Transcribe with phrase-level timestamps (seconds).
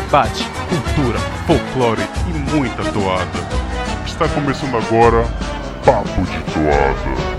[0.00, 3.24] debate, cultura, folclore e muita toada.
[4.04, 5.26] Está começando agora
[5.86, 7.35] Papo de Toada.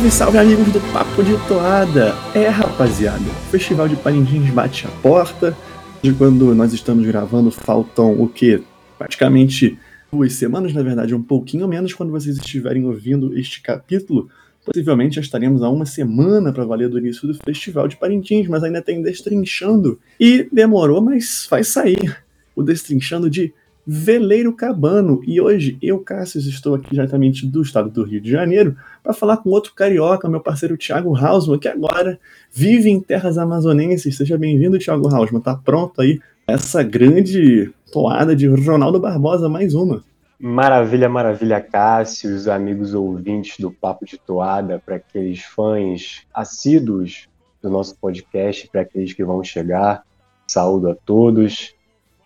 [0.00, 2.14] Salve, salve amigos do Papo de Toada!
[2.34, 5.54] É rapaziada, o Festival de Parintins bate a porta.
[6.00, 8.62] De quando nós estamos gravando, faltam o quê?
[8.96, 9.78] Praticamente
[10.10, 14.30] duas semanas, na verdade, um pouquinho menos quando vocês estiverem ouvindo este capítulo.
[14.64, 18.64] Possivelmente já estaremos a uma semana para valer do início do Festival de Parintins, mas
[18.64, 19.98] ainda tem Destrinchando.
[20.18, 22.16] E demorou, mas vai sair
[22.56, 23.52] o Destrinchando de
[23.86, 25.20] Veleiro Cabano.
[25.26, 29.38] E hoje eu, Cássio, estou aqui diretamente do estado do Rio de Janeiro para falar
[29.38, 32.18] com outro carioca, meu parceiro Thiago Hausmann, que agora
[32.52, 34.16] vive em terras amazonenses.
[34.16, 35.40] Seja bem-vindo, Thiago Hausmann.
[35.40, 40.02] Tá pronto aí essa grande toada de Ronaldo Barbosa, mais uma.
[40.38, 47.28] Maravilha, maravilha, Cássio, os amigos ouvintes do Papo de Toada, para aqueles fãs assíduos
[47.60, 50.02] do nosso podcast, para aqueles que vão chegar.
[50.46, 51.74] Saúdo a todos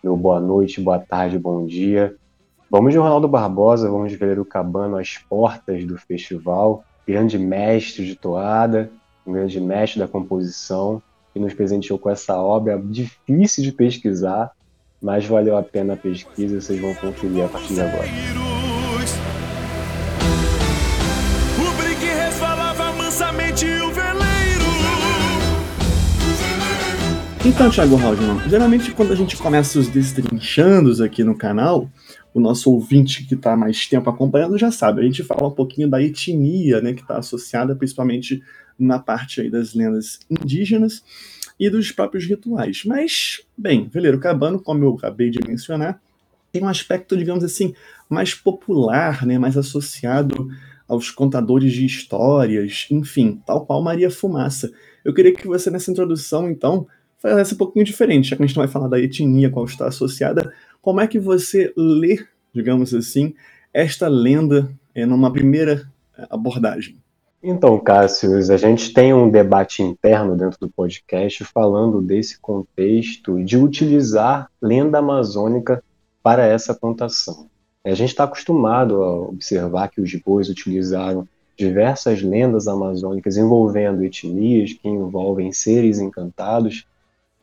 [0.04, 2.14] meu boa noite, boa tarde, bom dia.
[2.70, 8.14] Vamos de Ronaldo Barbosa, vamos ver o Cabano às portas do festival, grande mestre de
[8.14, 8.90] toada,
[9.26, 11.02] um grande mestre da composição,
[11.32, 14.52] que nos presenteou com essa obra difícil de pesquisar,
[15.00, 18.53] mas valeu a pena a pesquisa, vocês vão conferir a partir de agora.
[27.46, 31.90] Então, Thiago Haldman, geralmente quando a gente começa os destrinchados aqui no canal,
[32.32, 35.86] o nosso ouvinte que está mais tempo acompanhando já sabe, a gente fala um pouquinho
[35.86, 38.42] da etnia, né, que está associada principalmente
[38.78, 41.04] na parte aí das lendas indígenas
[41.60, 42.82] e dos próprios rituais.
[42.86, 46.00] Mas, bem, Veleiro Cabano, como eu acabei de mencionar,
[46.50, 47.74] tem um aspecto, digamos assim,
[48.08, 50.48] mais popular, né, mais associado
[50.88, 54.72] aos contadores de histórias, enfim, tal qual Maria Fumaça.
[55.04, 56.86] Eu queria que você, nessa introdução, então,
[57.32, 59.86] faz um pouquinho diferente, já que a gente não vai falar da etnia qual está
[59.86, 60.52] associada,
[60.82, 63.34] como é que você lê, digamos assim,
[63.72, 66.98] esta lenda é, numa primeira é, abordagem?
[67.42, 73.58] Então, Cássio, a gente tem um debate interno dentro do podcast falando desse contexto de
[73.58, 75.82] utilizar lenda amazônica
[76.22, 77.48] para essa contação.
[77.84, 84.72] A gente está acostumado a observar que os bois utilizaram diversas lendas amazônicas envolvendo etnias
[84.72, 86.86] que envolvem seres encantados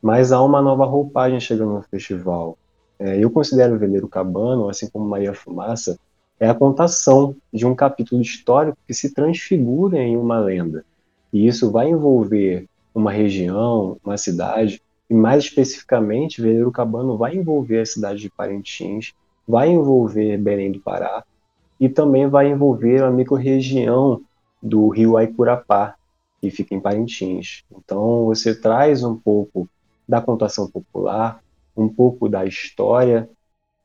[0.01, 2.57] mas há uma nova roupagem chegando no festival.
[2.97, 5.99] É, eu considero o Veleiro Cabano, assim como Maria Fumaça,
[6.39, 10.83] é a contação de um capítulo histórico que se transfigura em uma lenda.
[11.31, 17.81] E isso vai envolver uma região, uma cidade, e mais especificamente, Veleiro Cabano vai envolver
[17.81, 19.13] a cidade de Parintins,
[19.47, 21.23] vai envolver Belém do Pará,
[21.79, 24.21] e também vai envolver a microrregião
[24.61, 25.95] do rio Aicurapá,
[26.39, 27.63] que fica em Parintins.
[27.71, 29.67] Então, você traz um pouco
[30.11, 31.41] da contação popular,
[31.75, 33.29] um pouco da história,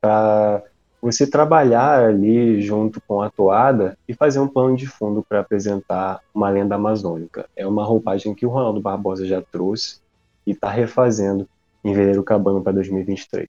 [0.01, 0.61] para
[1.01, 6.19] você trabalhar ali junto com a toada e fazer um plano de fundo para apresentar
[6.35, 7.47] uma lenda amazônica.
[7.55, 10.01] É uma roupagem que o Ronaldo Barbosa já trouxe
[10.45, 11.47] e está refazendo
[11.81, 13.47] em Veleiro Cabano para 2023.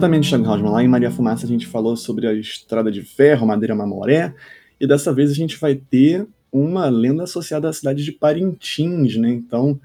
[0.00, 0.72] Exatamente, Thiago Hausmann.
[0.72, 4.34] Lá em Maria Fumaça a gente falou sobre a estrada de ferro, Madeira Mamoré,
[4.80, 9.28] e dessa vez a gente vai ter uma lenda associada à cidade de Parintins, né?
[9.28, 9.78] Então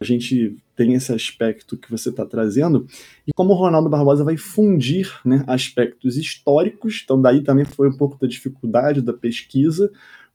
[0.00, 2.84] a gente tem esse aspecto que você está trazendo,
[3.24, 7.96] e como o Ronaldo Barbosa vai fundir né, aspectos históricos, então daí também foi um
[7.96, 9.88] pouco da dificuldade da pesquisa,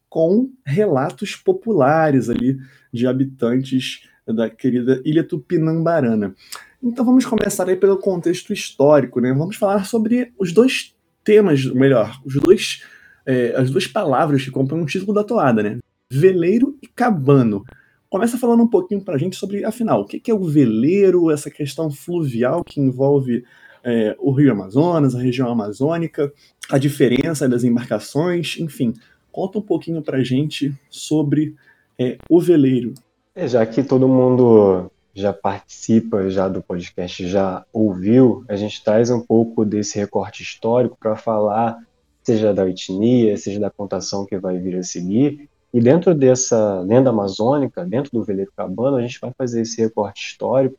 [0.08, 2.58] com relatos populares ali
[2.94, 6.36] de habitantes da querida Ilha Tupinambarana.
[6.82, 9.34] Então vamos começar aí pelo contexto histórico, né?
[9.34, 12.84] Vamos falar sobre os dois temas, melhor, os dois,
[13.26, 15.80] é, as duas palavras que compõem um título da toada, né?
[16.10, 17.64] Veleiro e cabano.
[18.10, 21.50] Começa falando um pouquinho para a gente sobre, afinal, o que é o veleiro, essa
[21.50, 23.44] questão fluvial que envolve
[23.84, 26.32] é, o Rio Amazonas, a região amazônica,
[26.70, 28.94] a diferença das embarcações, enfim.
[29.32, 31.56] Conta um pouquinho para a gente sobre
[32.00, 32.94] é, o veleiro.
[33.36, 39.10] É, já que todo mundo já participa já do podcast, já ouviu, a gente traz
[39.10, 41.78] um pouco desse recorte histórico para falar,
[42.24, 47.10] seja da etnia, seja da contação que vai vir a seguir, E dentro dessa lenda
[47.10, 50.78] amazônica, dentro do veleiro cabano, a gente vai fazer esse recorte histórico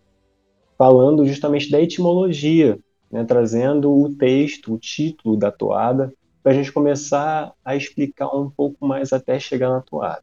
[0.79, 2.79] falando justamente da etimologia,
[3.11, 6.13] né, trazendo o texto, o título da toada,
[6.43, 10.23] para a gente começar a explicar um pouco mais até chegar na toada.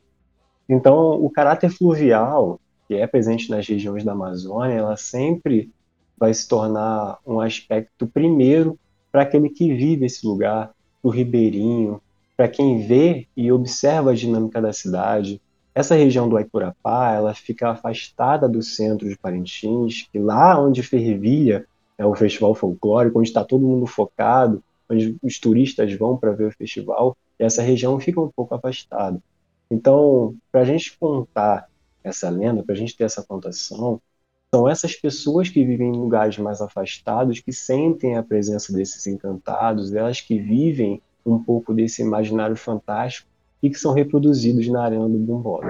[0.67, 5.71] Então, o caráter fluvial, que é presente nas regiões da Amazônia, ela sempre
[6.17, 8.77] vai se tornar um aspecto primeiro
[9.11, 10.71] para aquele que vive esse lugar,
[11.01, 12.01] o ribeirinho,
[12.35, 15.41] para quem vê e observa a dinâmica da cidade.
[15.75, 21.65] Essa região do Aipurapá, ela fica afastada do centro de Parintins, que lá onde fervilha
[21.97, 26.47] é o festival folclórico, onde está todo mundo focado, onde os turistas vão para ver
[26.47, 29.19] o festival, e essa região fica um pouco afastada.
[29.73, 31.67] Então, para a gente contar
[32.03, 33.99] essa lenda, para a gente ter essa contação,
[34.53, 39.91] são essas pessoas que vivem em lugares mais afastados, que sentem a presença desses encantados,
[39.91, 43.27] elas que vivem um pouco desse imaginário fantástico
[43.63, 45.67] e que são reproduzidos na arena do Bumbora.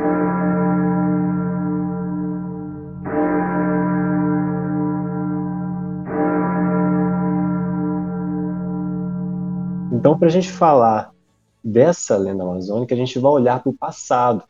[9.93, 11.12] Então, para a gente falar
[11.63, 14.43] dessa lenda amazônica, a gente vai olhar para o passado.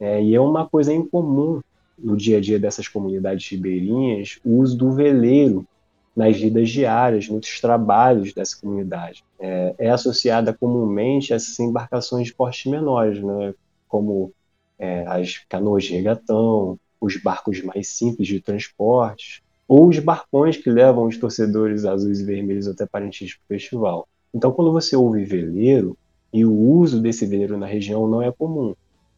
[0.00, 1.60] É, e é uma coisa incomum
[1.98, 5.66] no dia a dia dessas comunidades ribeirinhas o uso do veleiro
[6.14, 9.24] nas vidas diárias, nos trabalhos dessa comunidade.
[9.38, 13.54] É, é associada comumente a essas embarcações de porte menores, né,
[13.88, 14.32] como
[14.78, 20.70] é, as canoas de regatão, os barcos mais simples de transporte, ou os barcões que
[20.70, 24.08] levam os torcedores azuis e vermelhos até Parintins para o festival.
[24.34, 25.96] Então, quando você ouve veleiro,
[26.32, 28.74] e o uso desse veleiro na região não é comum.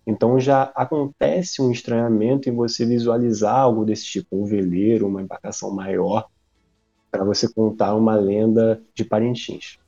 [0.07, 5.71] Então já acontece um estranhamento em você visualizar algo desse tipo, um veleiro, uma embarcação
[5.71, 6.27] maior,
[7.11, 9.79] para você contar uma lenda de Parintins.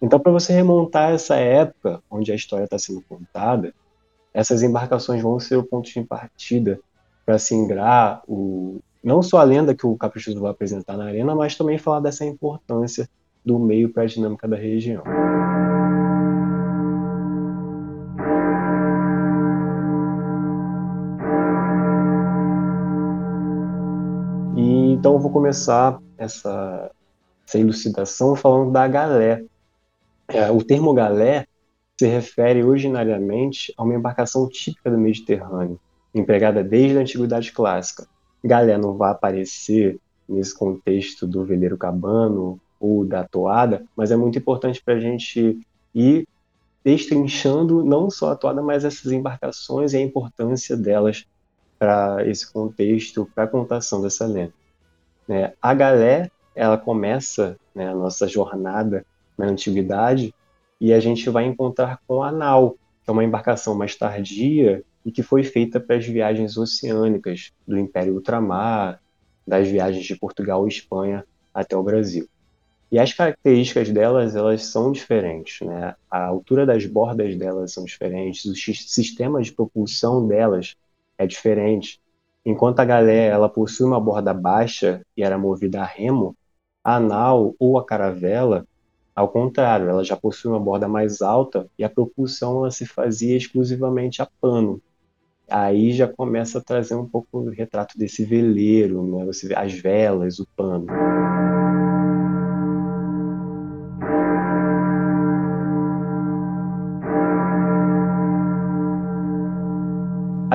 [0.00, 3.74] Então, para você remontar essa época onde a história está sendo contada,
[4.32, 6.80] essas embarcações vão ser o ponto de partida
[7.26, 11.56] para singrar o, não só a lenda que o Caprichoso vai apresentar na arena, mas
[11.56, 13.08] também falar dessa importância
[13.44, 15.02] do meio para a dinâmica da região.
[25.00, 26.90] Então eu vou começar essa,
[27.48, 29.42] essa elucidação falando da galé.
[30.28, 31.46] É, o termo galé
[31.98, 35.80] se refere originariamente a uma embarcação típica do Mediterrâneo,
[36.14, 38.06] empregada desde a Antiguidade Clássica.
[38.44, 39.98] Galé não vai aparecer
[40.28, 45.66] nesse contexto do veleiro cabano ou da toada, mas é muito importante para a gente
[45.94, 46.28] ir
[46.84, 51.24] destrinchando não só a toada, mas essas embarcações e a importância delas
[51.78, 54.59] para esse contexto, para a contação dessa lenda.
[55.30, 55.52] Né?
[55.62, 59.06] A galé, ela começa né, a nossa jornada
[59.38, 60.34] na antiguidade
[60.80, 62.72] e a gente vai encontrar com a nau,
[63.04, 67.78] que é uma embarcação mais tardia e que foi feita para as viagens oceânicas do
[67.78, 69.00] Império Ultramar,
[69.46, 71.24] das viagens de Portugal e Espanha
[71.54, 72.28] até o Brasil.
[72.90, 75.94] E as características delas, elas são diferentes, né?
[76.10, 80.74] A altura das bordas delas são diferentes, o sistema de propulsão delas
[81.16, 82.00] é diferente.
[82.44, 86.34] Enquanto a galé ela possui uma borda baixa e era movida a remo,
[86.82, 88.66] a nau ou a caravela,
[89.14, 93.36] ao contrário, ela já possui uma borda mais alta e a propulsão ela se fazia
[93.36, 94.80] exclusivamente a pano.
[95.50, 99.26] Aí já começa a trazer um pouco o retrato desse veleiro, né?
[99.56, 100.86] As velas, o pano.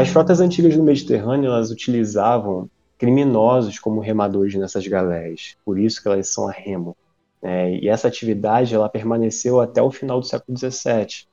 [0.06, 6.08] As frotas antigas do Mediterrâneo elas utilizavam criminosos como remadores nessas galés, por isso que
[6.08, 6.96] elas são a remo.
[7.42, 11.26] É, e essa atividade ela permaneceu até o final do século XVII.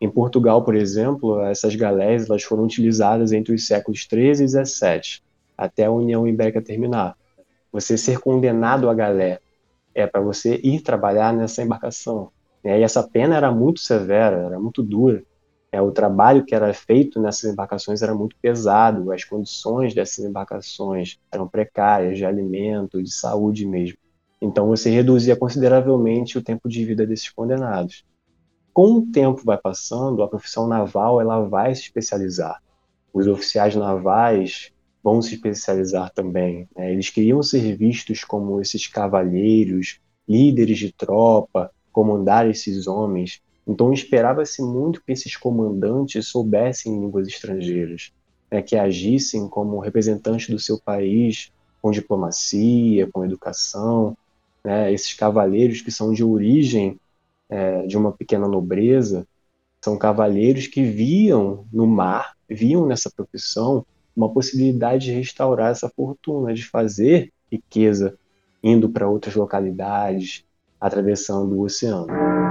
[0.00, 5.20] Em Portugal, por exemplo, essas galés elas foram utilizadas entre os séculos XIII e XVII,
[5.58, 7.16] até a União Ibérica terminar.
[7.72, 9.40] Você ser condenado à galé
[9.92, 12.30] é para você ir trabalhar nessa embarcação.
[12.62, 15.24] É, e essa pena era muito severa, era muito dura.
[15.74, 21.18] É, o trabalho que era feito nessas embarcações era muito pesado, as condições dessas embarcações
[21.32, 23.98] eram precárias, de alimento, de saúde mesmo.
[24.40, 28.04] Então você reduzia consideravelmente o tempo de vida desses condenados.
[28.72, 32.62] Com o tempo vai passando, a profissão naval ela vai se especializar.
[33.12, 34.70] Os oficiais navais
[35.02, 36.68] vão se especializar também.
[36.76, 36.92] Né?
[36.92, 44.62] Eles queriam ser vistos como esses cavalheiros, líderes de tropa, comandar esses homens, então esperava-se
[44.62, 48.12] muito que esses comandantes soubessem línguas estrangeiras,
[48.50, 54.16] né, que agissem como representantes do seu país com diplomacia, com educação.
[54.62, 56.98] Né, esses cavaleiros que são de origem
[57.48, 59.26] é, de uma pequena nobreza
[59.82, 63.84] São cavalheiros que viam no mar, viam nessa profissão
[64.16, 68.16] uma possibilidade de restaurar essa fortuna, de fazer riqueza
[68.62, 70.44] indo para outras localidades,
[70.80, 72.43] atravessando o oceano.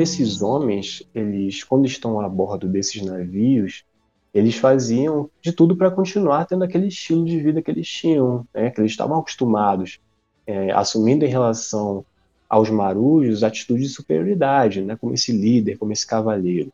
[0.00, 3.84] Esses homens, eles quando estão a bordo desses navios,
[4.32, 8.70] eles faziam de tudo para continuar tendo aquele estilo de vida que eles tinham, né,
[8.70, 10.00] que eles estavam acostumados,
[10.46, 12.02] é, assumindo em relação
[12.48, 16.72] aos marujos atitude de superioridade, né, como esse líder, como esse cavaleiro.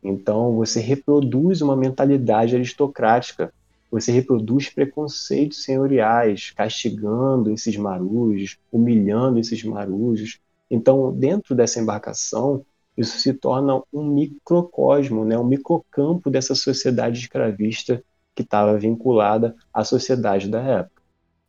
[0.00, 3.52] Então você reproduz uma mentalidade aristocrática,
[3.90, 10.38] você reproduz preconceitos senhoriais, castigando esses marujos, humilhando esses marujos.
[10.70, 12.64] Então, dentro dessa embarcação,
[12.96, 18.02] isso se torna um microcosmo, né, um microcampo dessa sociedade escravista
[18.34, 21.02] que estava vinculada à sociedade da época.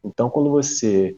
[0.03, 1.15] Então, quando você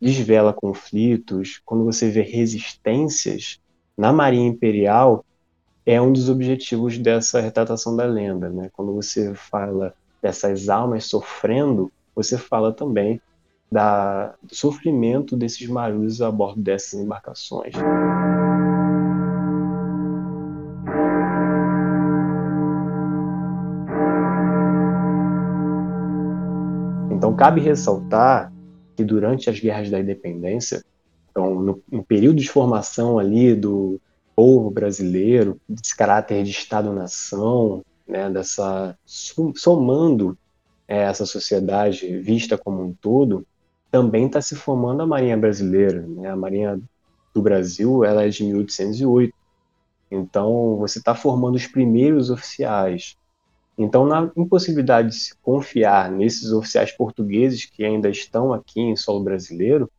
[0.00, 3.60] desvela conflitos, quando você vê resistências
[3.96, 5.24] na Marinha Imperial,
[5.84, 8.48] é um dos objetivos dessa retratação da lenda.
[8.48, 8.70] Né?
[8.72, 13.20] Quando você fala dessas almas sofrendo, você fala também
[13.72, 17.72] da, do sofrimento desses marujos a bordo dessas embarcações.
[27.10, 28.52] Então, cabe ressaltar
[28.94, 30.84] que durante as guerras da independência,
[31.30, 33.98] então, no, no período de formação ali do
[34.36, 40.36] povo brasileiro, desse caráter de Estado-nação, né, dessa somando
[40.86, 43.46] é, essa sociedade vista como um todo,
[43.92, 46.00] também está se formando a Marinha Brasileira.
[46.00, 46.30] Né?
[46.30, 46.80] A Marinha
[47.34, 49.34] do Brasil ela é de 1808.
[50.10, 53.16] Então, você está formando os primeiros oficiais.
[53.76, 59.22] Então, na impossibilidade de se confiar nesses oficiais portugueses que ainda estão aqui em solo
[59.22, 59.90] brasileiro,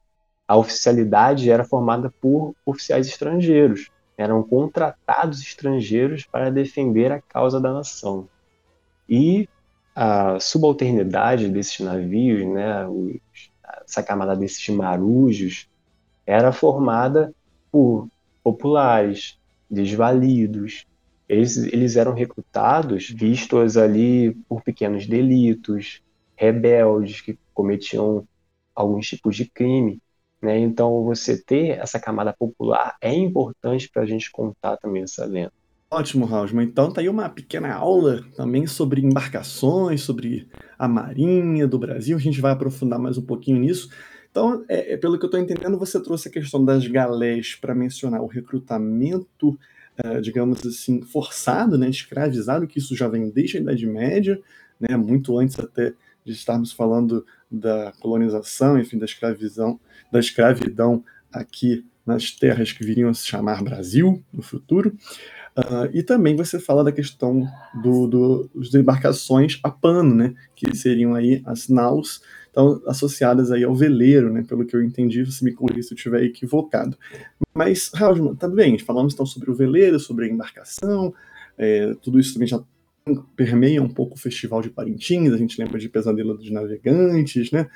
[0.47, 3.91] a oficialidade era formada por oficiais estrangeiros.
[4.17, 8.27] Eram contratados estrangeiros para defender a causa da nação.
[9.07, 9.47] E
[9.95, 13.51] a subalternidade desses navios, né, os,
[13.87, 15.67] essa camada desses marujos,
[16.25, 17.33] era formada
[17.71, 18.07] por
[18.43, 19.37] populares,
[19.69, 20.85] desvalidos,
[21.27, 26.01] eles, eles eram recrutados vistos ali por pequenos delitos,
[26.35, 28.27] rebeldes que cometiam
[28.75, 30.01] alguns tipos de crime.
[30.41, 30.59] Né?
[30.59, 35.53] Então, você ter essa camada popular é importante para a gente contar também essa lenda.
[35.93, 36.65] Ótimo, Rausman.
[36.65, 40.47] Então tá aí uma pequena aula também sobre embarcações, sobre
[40.77, 42.17] a Marinha do Brasil.
[42.17, 43.89] A gente vai aprofundar mais um pouquinho nisso.
[44.31, 47.75] Então, é, é pelo que eu estou entendendo, você trouxe a questão das galés para
[47.75, 49.55] mencionar o recrutamento
[50.03, 54.41] uh, digamos assim, forçado, né, escravizado, que isso já vem desde a Idade Média,
[54.79, 55.93] né, muito antes até
[56.25, 59.79] de estarmos falando da colonização, enfim, da escravidão,
[60.11, 64.97] da escravidão aqui nas terras que viriam a se chamar Brasil no futuro.
[65.55, 67.47] Uh, e também você fala da questão
[67.83, 73.63] do, do, das embarcações a pano, né, que seriam aí as naus, então, associadas aí
[73.63, 76.97] ao veleiro, né, pelo que eu entendi, você me corrija se eu estiver equivocado.
[77.53, 81.13] Mas, Raul, tá bem, falamos então sobre o veleiro, sobre a embarcação,
[81.55, 82.59] é, tudo isso também já
[83.35, 87.69] permeia um pouco o Festival de Parintins, a gente lembra de Pesadelo dos Navegantes, né?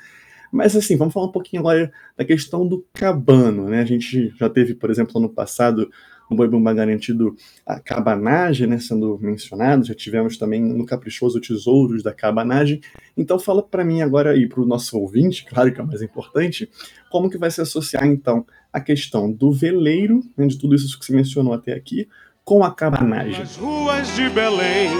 [0.50, 3.80] Mas assim, vamos falar um pouquinho agora da questão do cabano, né?
[3.80, 5.90] A gente já teve, por exemplo, ano passado,
[6.30, 12.02] no Boi Bumbá Garantido a cabanagem, né, sendo mencionado, já tivemos também no Caprichoso Tesouros
[12.02, 12.80] da Cabanagem.
[13.16, 16.02] Então fala para mim agora e para o nosso ouvinte, claro que é o mais
[16.02, 16.68] importante,
[17.10, 21.04] como que vai se associar então a questão do veleiro, né, de tudo isso que
[21.04, 22.08] se mencionou até aqui,
[22.44, 23.40] com a cabanagem.
[23.40, 24.90] Nas ruas de Belém,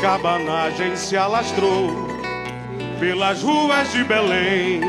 [0.00, 1.88] cabanagem se alastrou.
[2.98, 4.80] Pelas ruas de Belém,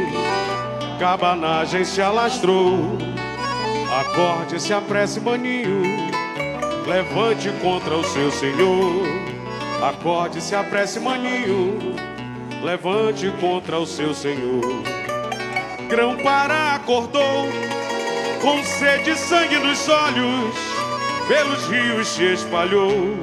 [1.00, 2.98] cabanagem se alastrou.
[3.92, 5.82] Acorde, se apresse, maninho,
[6.86, 9.06] levante contra o seu senhor.
[9.82, 11.96] Acorde, se apresse, maninho,
[12.62, 14.84] levante contra o seu senhor.
[15.88, 17.48] Grão-Pará acordou,
[18.42, 20.56] com sede e sangue nos olhos,
[21.30, 23.18] pelos rios se espalhou,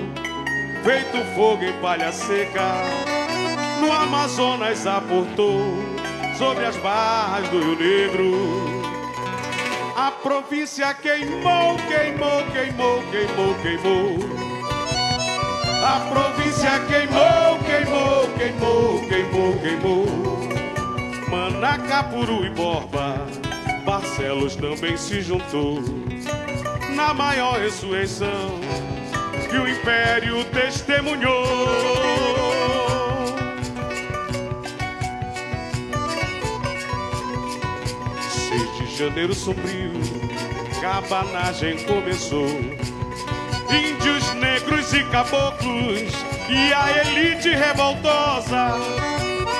[0.83, 2.73] feito fogo em palha seca,
[3.80, 5.61] no Amazonas aportou,
[6.38, 8.73] sobre as barras do Rio Negro.
[9.96, 14.18] A província queimou, queimou, queimou, queimou, queimou.
[15.86, 20.06] A província queimou, queimou, queimou, queimou, queimou.
[21.30, 23.24] Manacapuru e Borba,
[23.84, 25.80] Barcelos também se juntou
[26.96, 28.60] na maior ressurreição
[29.48, 32.13] que o império testemunhou.
[38.96, 39.92] Janeiro sombrio,
[40.80, 42.46] cabanagem começou.
[42.46, 46.12] Índios negros e caboclos
[46.48, 48.76] e a elite revoltosa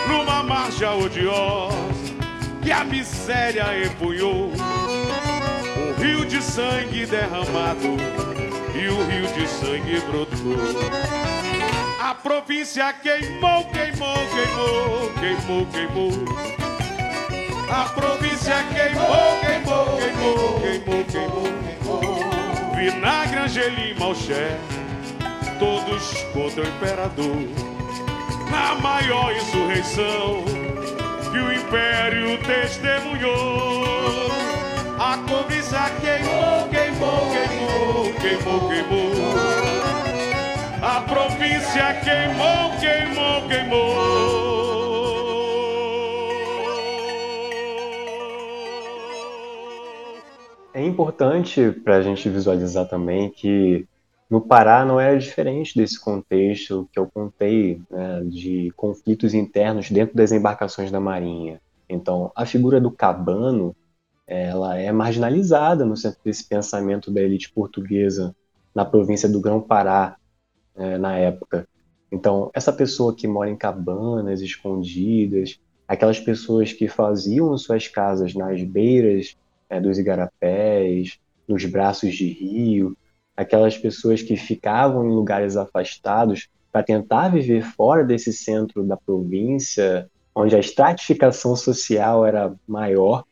[0.07, 1.75] numa marcha odiosa
[2.63, 4.53] que a miséria empunhou.
[5.77, 7.97] Um rio de sangue derramado
[8.75, 10.59] e o rio de sangue brotou.
[12.01, 16.54] A província queimou, queimou, queimou, queimou, queimou.
[17.75, 22.77] A província queimou, queimou, queimou, queimou, queimou, queimou.
[22.77, 24.57] Vinagre, Angelim, Malché,
[25.59, 27.37] todos contra o imperador.
[28.49, 30.45] Na maior insurreição
[31.33, 34.31] que o império testemunhou.
[34.97, 39.11] A cobiça queimou, queimou, queimou, queimou, queimou.
[40.81, 44.54] A província queimou, queimou, queimou.
[50.95, 53.87] Importante para a gente visualizar também que
[54.31, 60.17] no Pará não era diferente desse contexto que eu contei, né, de conflitos internos dentro
[60.17, 61.61] das embarcações da Marinha.
[61.89, 63.77] Então, a figura do cabano,
[64.27, 68.35] ela é marginalizada no centro desse pensamento da elite portuguesa
[68.75, 70.17] na província do Grão-Pará,
[70.77, 71.69] é, na época.
[72.11, 78.63] Então, essa pessoa que mora em cabanas escondidas, aquelas pessoas que faziam suas casas nas
[78.63, 79.37] beiras
[79.69, 82.97] é, dos igarapés, nos braços de rio,
[83.37, 90.11] aquelas pessoas que ficavam em lugares afastados para tentar viver fora desse centro da província,
[90.35, 93.25] onde a estratificação social era maior.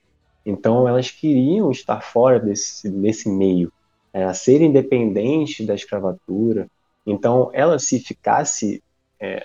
[0.45, 3.73] Então, elas queriam estar fora desse, desse meio,
[4.13, 6.69] era ser independente da escravatura.
[7.07, 8.83] Então, ela, se ficasse
[9.19, 9.45] é,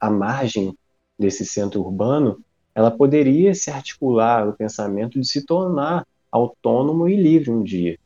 [0.00, 0.76] à margem
[1.18, 2.42] desse centro urbano,
[2.74, 7.96] ela poderia se articular o pensamento de se tornar autônomo e livre um dia.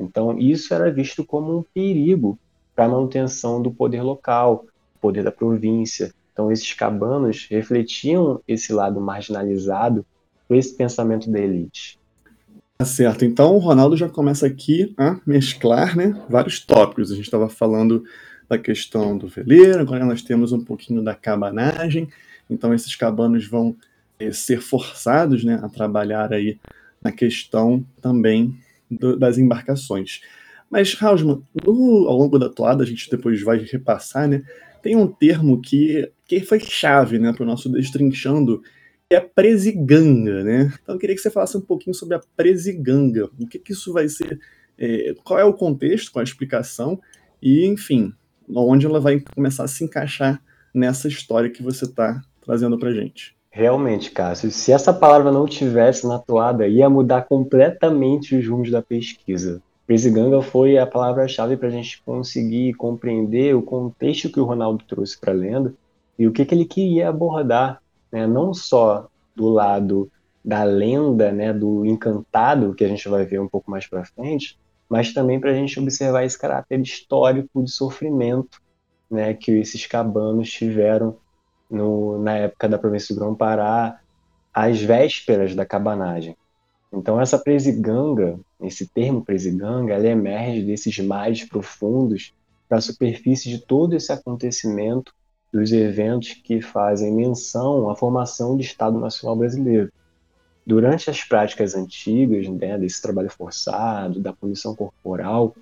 [0.00, 2.38] Então, isso era visto como um perigo
[2.74, 4.64] para a manutenção do poder local,
[5.00, 6.12] poder da província.
[6.32, 10.04] Então, esses cabanos refletiam esse lado marginalizado
[10.50, 11.98] esse pensamento da elite.
[12.78, 13.24] Tá certo.
[13.24, 17.10] Então, o Ronaldo já começa aqui a mesclar né, vários tópicos.
[17.10, 18.04] A gente estava falando
[18.48, 22.08] da questão do veleiro, agora nós temos um pouquinho da cabanagem.
[22.48, 23.76] Então, esses cabanos vão
[24.18, 26.58] eh, ser forçados né, a trabalhar aí
[27.04, 28.56] na questão também
[28.90, 30.22] do, das embarcações.
[30.70, 34.42] Mas, Hausmann, no, ao longo da toada, a gente depois vai repassar, né?
[34.82, 38.62] Tem um termo que, que foi chave né, para o nosso Destrinchando,
[39.08, 40.72] que é presiganga, né?
[40.82, 43.30] Então eu queria que você falasse um pouquinho sobre a presiganga.
[43.38, 44.38] O que, que isso vai ser,
[44.76, 47.00] é, qual é o contexto, qual é a explicação,
[47.40, 48.12] e, enfim,
[48.48, 50.42] onde ela vai começar a se encaixar
[50.74, 53.33] nessa história que você está trazendo para gente.
[53.56, 58.82] Realmente, Cássio, se essa palavra não tivesse na toada, ia mudar completamente os rumos da
[58.82, 59.62] pesquisa.
[59.86, 65.16] Presiganga foi a palavra-chave para a gente conseguir compreender o contexto que o Ronaldo trouxe
[65.16, 65.72] para a lenda
[66.18, 68.26] e o que, que ele queria abordar, né?
[68.26, 70.10] não só do lado
[70.44, 74.58] da lenda, né, do encantado, que a gente vai ver um pouco mais para frente,
[74.88, 78.60] mas também para a gente observar esse caráter histórico de sofrimento
[79.08, 81.16] né, que esses cabanos tiveram
[81.70, 84.00] no, na época da província do Grão-Pará,
[84.52, 86.36] às vésperas da cabanagem.
[86.92, 92.32] Então essa presiganga, esse termo presiganga, ela emerge desses mares profundos
[92.68, 95.12] para a superfície de todo esse acontecimento
[95.52, 99.92] dos eventos que fazem menção à formação do Estado Nacional Brasileiro.
[100.66, 105.54] Durante as práticas antigas, né, desse trabalho forçado, da punição corporal,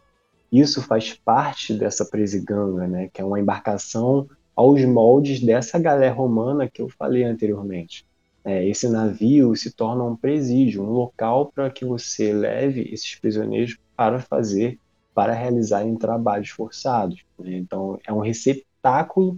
[0.51, 4.29] isso faz parte dessa presiganga, né, que é uma embarcação
[4.63, 8.07] aos moldes dessa galera romana que eu falei anteriormente.
[8.45, 13.77] É, esse navio se torna um presídio, um local para que você leve esses prisioneiros
[13.97, 14.79] para fazer,
[15.13, 17.25] para realizarem trabalhos forçados.
[17.41, 17.57] Né?
[17.57, 19.37] Então, é um receptáculo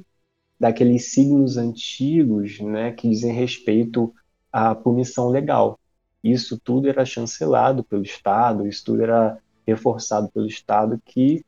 [0.61, 4.15] daqueles signos antigos né, que dizem respeito
[4.53, 5.79] à punição legal.
[6.23, 11.43] Isso tudo era chancelado pelo Estado, isso tudo era reforçado pelo Estado que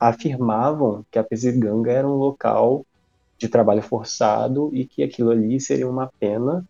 [0.00, 2.84] afirmavam que a Pesiganga era um local
[3.38, 6.66] de trabalho forçado e que aquilo ali seria uma pena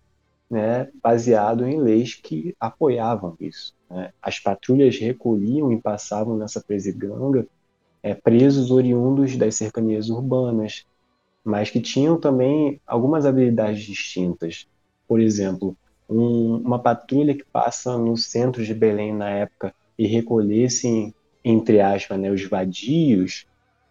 [0.51, 3.75] né, baseado em leis que apoiavam isso.
[3.91, 4.13] Né?
[4.23, 7.47] As patrulhas recolhiam e passavam nessa Pesiganga
[8.03, 10.85] é, presos oriundos das cercanias urbanas,
[11.43, 14.67] mas que tinham também algumas habilidades distintas.
[15.07, 15.77] Por exemplo,
[16.09, 22.19] um, uma patrulha que passa no centro de Belém na época e recolhessem entre aspas,
[22.19, 23.47] né, os vadios,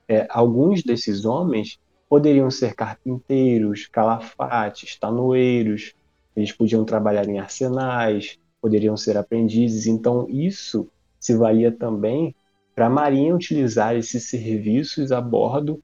[0.08, 1.80] é, alguns desses homens
[2.14, 5.96] poderiam ser carpinteiros, calafates, tanoeiros,
[6.36, 9.88] eles podiam trabalhar em arsenais, poderiam ser aprendizes.
[9.88, 10.88] Então, isso
[11.20, 12.36] se valia também
[12.76, 15.82] para a Marinha utilizar esses serviços a bordo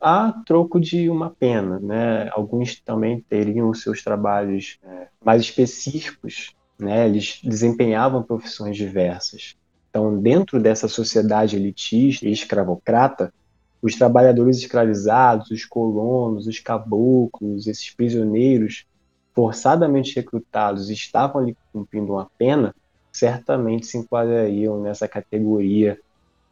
[0.00, 1.78] a troco de uma pena.
[1.78, 2.28] Né?
[2.32, 7.06] Alguns também teriam seus trabalhos é, mais específicos, né?
[7.06, 9.54] eles desempenhavam profissões diversas.
[9.88, 13.32] Então, dentro dessa sociedade elitista e escravocrata,
[13.84, 18.86] os trabalhadores escravizados, os colonos, os caboclos, esses prisioneiros
[19.34, 22.74] forçadamente recrutados estavam ali cumprindo uma pena,
[23.12, 26.00] certamente se enquadrariam nessa categoria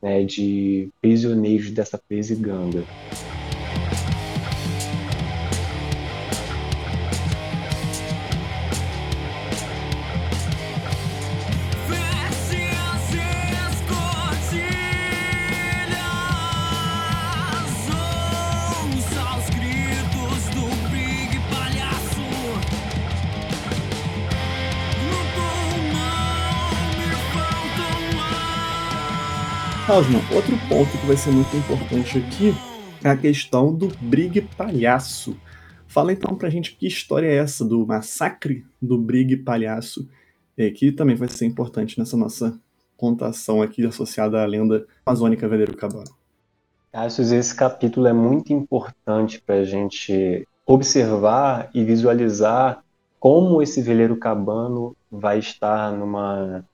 [0.02, 2.84] né, de prisioneiros dessa presiganga.
[29.92, 32.54] Hausmann, outro ponto que vai ser muito importante aqui
[33.04, 35.36] é a questão do Brig Palhaço.
[35.86, 40.08] Fala então pra gente que história é essa do massacre do Brig Palhaço,
[40.56, 42.58] é, que também vai ser importante nessa nossa
[42.96, 46.10] contação aqui associada à lenda amazônica Veleiro Cabano.
[46.90, 52.82] Cassius, esse capítulo é muito importante para a gente observar e visualizar
[53.20, 56.64] como esse veleiro cabano vai estar numa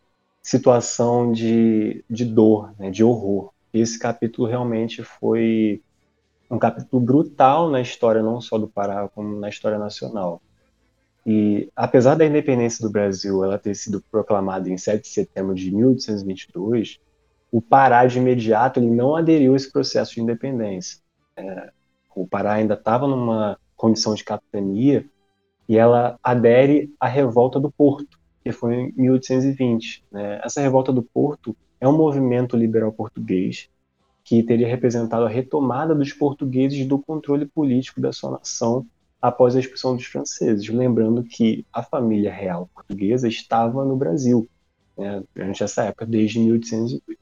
[0.49, 3.53] situação de, de dor, né, de horror.
[3.71, 5.83] Esse capítulo realmente foi
[6.51, 10.41] um capítulo brutal na história não só do Pará, como na história nacional.
[11.27, 15.71] E apesar da independência do Brasil ela ter sido proclamada em 7 de setembro de
[15.71, 16.99] 1822,
[17.53, 20.99] o Pará de imediato ele não aderiu a esse processo de independência.
[21.37, 21.71] É,
[22.17, 25.05] o Pará ainda estava numa condição de capitania
[25.69, 28.18] e ela adere à revolta do Porto,
[28.49, 30.05] que foi em 1820.
[30.11, 30.41] Né?
[30.43, 33.69] Essa revolta do Porto é um movimento liberal português
[34.25, 38.87] que teria representado a retomada dos portugueses do controle político da sua nação
[39.21, 40.67] após a expulsão dos franceses.
[40.69, 44.49] Lembrando que a família real portuguesa estava no Brasil
[44.97, 47.21] né, durante essa época, desde 1808.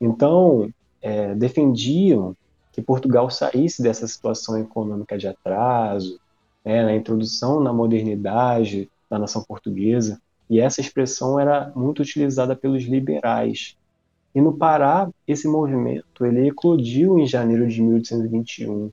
[0.00, 2.34] Então, é, defendiam
[2.72, 6.18] que Portugal saísse dessa situação econômica de atraso,
[6.64, 12.84] né, na introdução na modernidade da nação portuguesa, e essa expressão era muito utilizada pelos
[12.84, 13.76] liberais.
[14.34, 18.90] E no Pará, esse movimento ele eclodiu em janeiro de 1821,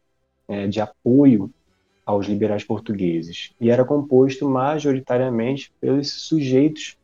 [0.47, 1.49] é, de apoio
[2.05, 6.97] aos liberais portugueses, e era composto majoritariamente pelos sujeitos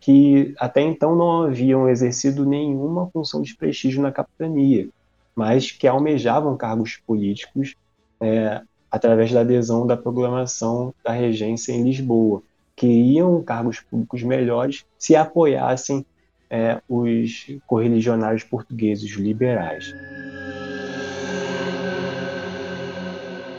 [0.00, 4.88] que até então não haviam exercido nenhuma função de prestígio na capitania,
[5.34, 7.74] mas que almejavam cargos políticos
[8.20, 12.42] é, através da adesão da programação da regência em Lisboa
[12.76, 16.04] queriam cargos públicos melhores se apoiassem
[16.48, 19.92] é, os correligionários portugueses liberais.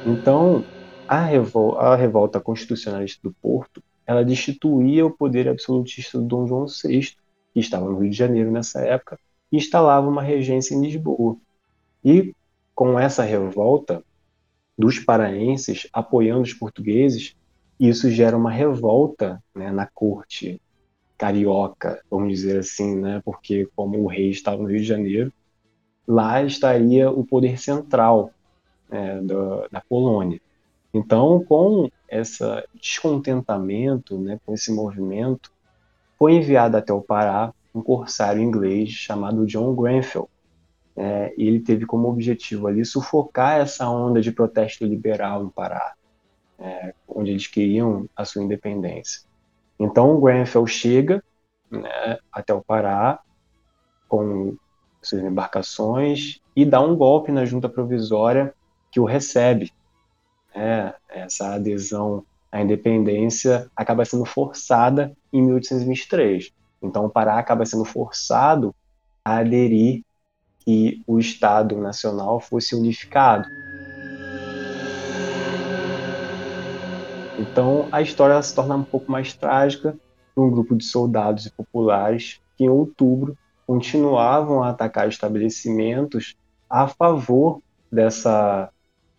[0.05, 0.63] Então,
[1.07, 6.65] a, revol a revolta constitucionalista do Porto, ela destituía o poder absolutista do Dom João
[6.65, 7.13] VI,
[7.53, 9.19] que estava no Rio de Janeiro nessa época,
[9.51, 11.35] e instalava uma regência em Lisboa.
[12.05, 12.33] E
[12.73, 14.01] com essa revolta
[14.77, 17.35] dos paraenses apoiando os portugueses,
[17.79, 20.59] isso gera uma revolta né, na corte
[21.17, 25.33] carioca, vamos dizer assim, né, porque como o rei estava no Rio de Janeiro,
[26.07, 28.31] lá estaria o poder central
[28.89, 30.39] né, da, da Polônia.
[30.93, 32.43] Então, com esse
[32.75, 35.51] descontentamento, né, com esse movimento,
[36.17, 40.29] foi enviado até o Pará um corsário inglês chamado John Grenfell.
[40.95, 45.93] É, ele teve como objetivo ali sufocar essa onda de protesto liberal no Pará
[46.59, 49.21] é, onde eles queriam a sua independência.
[49.79, 51.23] Então o Grenfell chega
[51.69, 53.19] né, até o Pará
[54.07, 54.55] com
[55.01, 58.53] suas embarcações e dá um golpe na junta provisória
[58.91, 59.71] que o recebe.
[60.55, 66.51] É, essa adesão à independência acaba sendo forçada em 1823.
[66.81, 68.73] Então o Pará acaba sendo forçado
[69.23, 70.03] a aderir
[70.59, 73.47] que o Estado Nacional fosse unificado.
[77.37, 79.97] Então a história se torna um pouco mais trágica
[80.35, 86.35] um grupo de soldados e populares que em outubro continuavam a atacar estabelecimentos
[86.69, 88.69] a favor dessa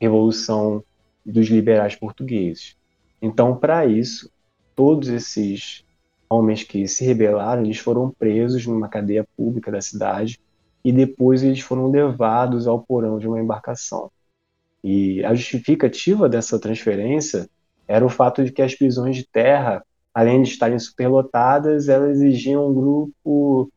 [0.00, 0.82] revolução
[1.24, 2.76] dos liberais portugueses.
[3.20, 4.30] Então, para isso,
[4.74, 5.84] todos esses
[6.30, 10.40] homens que se rebelaram, eles foram presos numa cadeia pública da cidade
[10.84, 14.10] e depois eles foram levados ao porão de uma embarcação.
[14.82, 17.48] E a justificativa dessa transferência
[17.88, 19.82] era o fato de que as prisões de terra
[20.18, 23.70] além de estarem superlotadas, elas exigiam um grupo,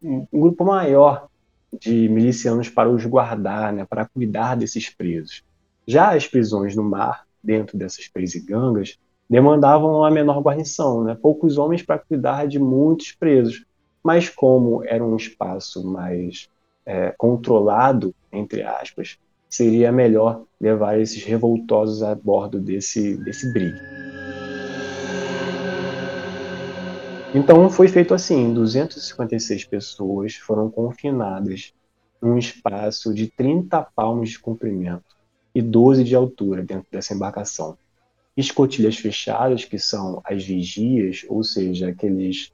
[0.00, 1.26] um grupo maior
[1.72, 5.42] de milicianos para os guardar, né, para cuidar desses presos.
[5.84, 8.96] Já as prisões no mar, dentro dessas presigangas,
[9.28, 13.64] demandavam uma menor guarnição, né, poucos homens para cuidar de muitos presos.
[14.00, 16.48] Mas como era um espaço mais
[16.86, 23.74] é, controlado, entre aspas, seria melhor levar esses revoltosos a bordo desse, desse brig.
[27.34, 31.72] Então foi feito assim: 256 pessoas foram confinadas
[32.20, 35.16] num espaço de 30 palmos de comprimento
[35.54, 37.76] e 12 de altura dentro dessa embarcação.
[38.36, 42.52] Escotilhas fechadas, que são as vigias, ou seja, aqueles,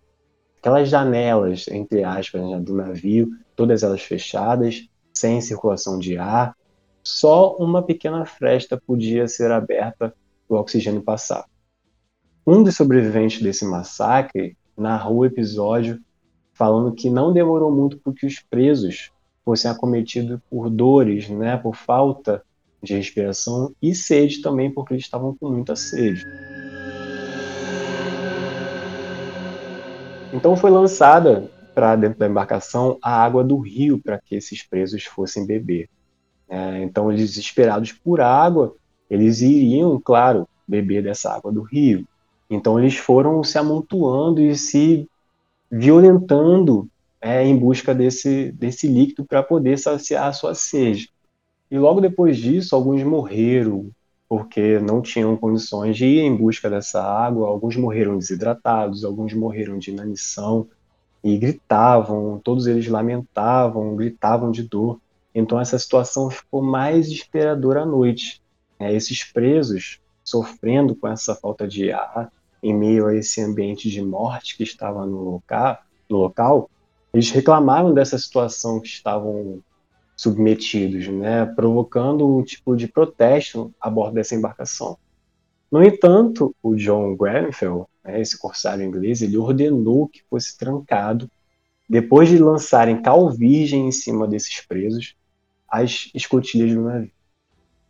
[0.58, 6.56] aquelas janelas, entre aspas, né, do navio, todas elas fechadas, sem circulação de ar,
[7.04, 10.14] só uma pequena fresta podia ser aberta
[10.48, 11.44] para o oxigênio passar.
[12.46, 16.00] Um dos sobreviventes desse massacre narrou o episódio
[16.54, 19.10] falando que não demorou muito para que os presos
[19.44, 22.42] fossem acometidos por dores, né, por falta
[22.82, 26.24] de respiração e sede também, porque eles estavam com muita sede.
[30.32, 35.04] Então foi lançada para dentro da embarcação a água do rio para que esses presos
[35.04, 35.88] fossem beber.
[36.54, 38.76] É, então desesperados por água,
[39.10, 42.06] eles iriam, claro, beber dessa água do rio.
[42.48, 45.08] Então eles foram se amontoando e se
[45.68, 46.88] violentando
[47.20, 51.10] é, em busca desse, desse líquido para poder saciar a sua sede.
[51.68, 53.90] E logo depois disso, alguns morreram
[54.28, 57.48] porque não tinham condições de ir em busca dessa água.
[57.48, 60.68] Alguns morreram desidratados, alguns morreram de inanição
[61.24, 65.00] e gritavam, todos eles lamentavam, gritavam de dor.
[65.34, 68.40] Então essa situação ficou mais desesperadora à noite.
[68.78, 74.00] É, esses presos sofrendo com essa falta de ar, em meio a esse ambiente de
[74.00, 76.70] morte que estava no local, no local
[77.12, 79.62] eles reclamaram dessa situação que estavam
[80.16, 84.96] submetidos, né, provocando um tipo de protesto a bordo dessa embarcação.
[85.70, 91.30] No entanto, o John Grenfell, né, esse corsário inglês, ele ordenou que fosse trancado
[91.88, 95.14] depois de lançarem cal virgem em cima desses presos
[95.74, 97.10] as escotilhas do navio.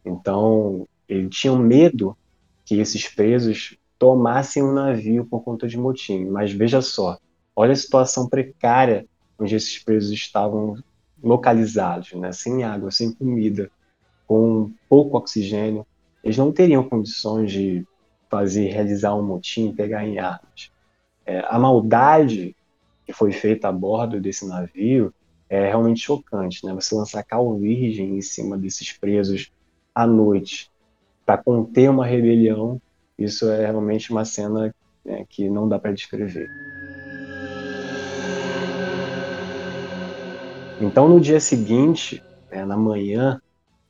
[0.05, 2.16] Então, ele tinha medo
[2.64, 6.25] que esses presos tomassem o um navio por conta de motim.
[6.25, 7.18] Mas veja só,
[7.55, 9.07] olha a situação precária
[9.38, 10.83] onde esses presos estavam
[11.23, 12.33] localizados, né?
[12.33, 13.70] sem água, sem comida,
[14.27, 15.87] com pouco oxigênio.
[16.23, 17.87] Eles não teriam condições de
[18.31, 20.70] fazer, realizar um motim, pegar em armas.
[21.27, 22.57] É, a maldade
[23.05, 25.12] que foi feita a bordo desse navio
[25.55, 26.75] é realmente chocante, né?
[26.75, 29.53] Você lançar cal virgem em cima desses presos
[29.95, 30.71] à noite
[31.25, 32.81] para conter uma rebelião,
[33.17, 36.51] isso é realmente uma cena né, que não dá para descrever.
[40.81, 43.40] Então, no dia seguinte, né, na manhã,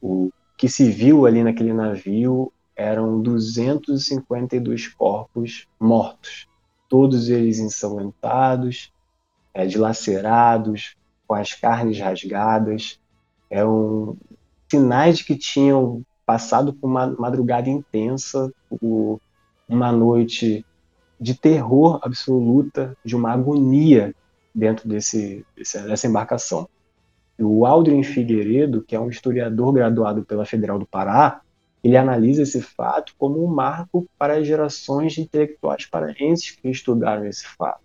[0.02, 6.46] o que se viu ali naquele navio eram 252 corpos mortos,
[6.88, 8.92] todos eles ensanguentados,
[9.54, 10.94] é, dilacerados,
[11.26, 12.98] com as carnes rasgadas,
[13.50, 14.16] eram
[14.70, 19.20] sinais de que tinham passado por uma madrugada intensa, por
[19.68, 20.64] uma noite
[21.20, 24.14] de terror absoluta, de uma agonia
[24.54, 26.68] dentro desse, dessa embarcação.
[27.38, 31.40] O Aldrin Figueiredo, que é um historiador graduado pela Federal do Pará,
[31.82, 37.26] ele analisa esse fato como um marco para as gerações de intelectuais paraenses que estudaram
[37.26, 37.82] esse fato.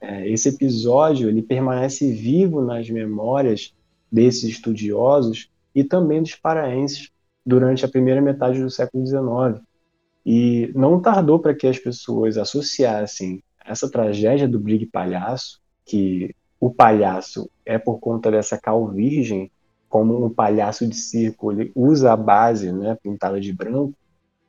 [0.00, 3.74] É, esse episódio ele permanece vivo nas memórias
[4.10, 7.10] desses estudiosos e também dos paraenses
[7.44, 9.64] durante a primeira metade do século XIX.
[10.24, 16.70] E não tardou para que as pessoas associassem essa tragédia do Brig Palhaço, que o
[16.70, 19.50] palhaço é por conta dessa cal virgem,
[19.88, 23.94] como um palhaço de circo ele usa a base né, pintada de branco,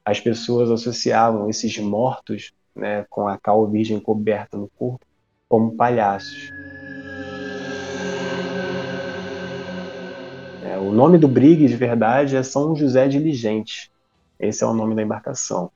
[0.03, 5.05] as pessoas associavam esses mortos né, com a cal virgem coberta no corpo
[5.49, 6.53] como palhaços.
[10.63, 13.91] É, o nome do brigue de verdade é São José Diligente.
[14.39, 15.71] Esse é o nome da embarcação.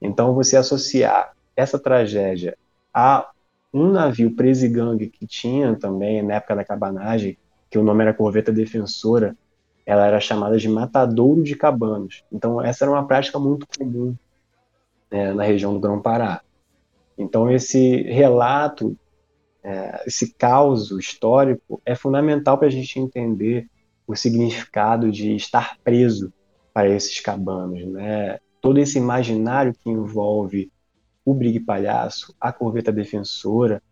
[0.00, 2.56] Então, você associar essa tragédia
[2.94, 3.28] a
[3.74, 7.36] um navio presigangue que tinha também, na época da cabanagem,
[7.68, 9.36] que o nome era Corveta Defensora,
[9.84, 12.24] ela era chamada de Matadouro de Cabanos.
[12.32, 14.14] Então, essa era uma prática muito comum
[15.10, 16.40] né, na região do Grão-Pará.
[17.20, 18.96] Então, esse relato,
[19.62, 23.68] é, esse caos histórico é fundamental para a gente entender
[24.06, 26.32] o significado de estar preso
[26.72, 28.38] para esses cabanos, né?
[28.60, 30.70] Todo esse imaginário que envolve
[31.24, 33.82] o Brig Palhaço, a Corveta Defensora,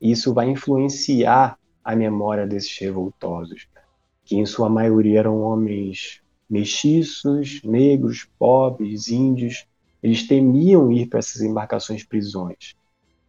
[0.00, 3.82] isso vai influenciar a memória desses revoltosos, né?
[4.24, 9.66] que em sua maioria eram homens mestiços, negros, pobres, índios.
[10.02, 12.74] Eles temiam ir para essas embarcações prisões.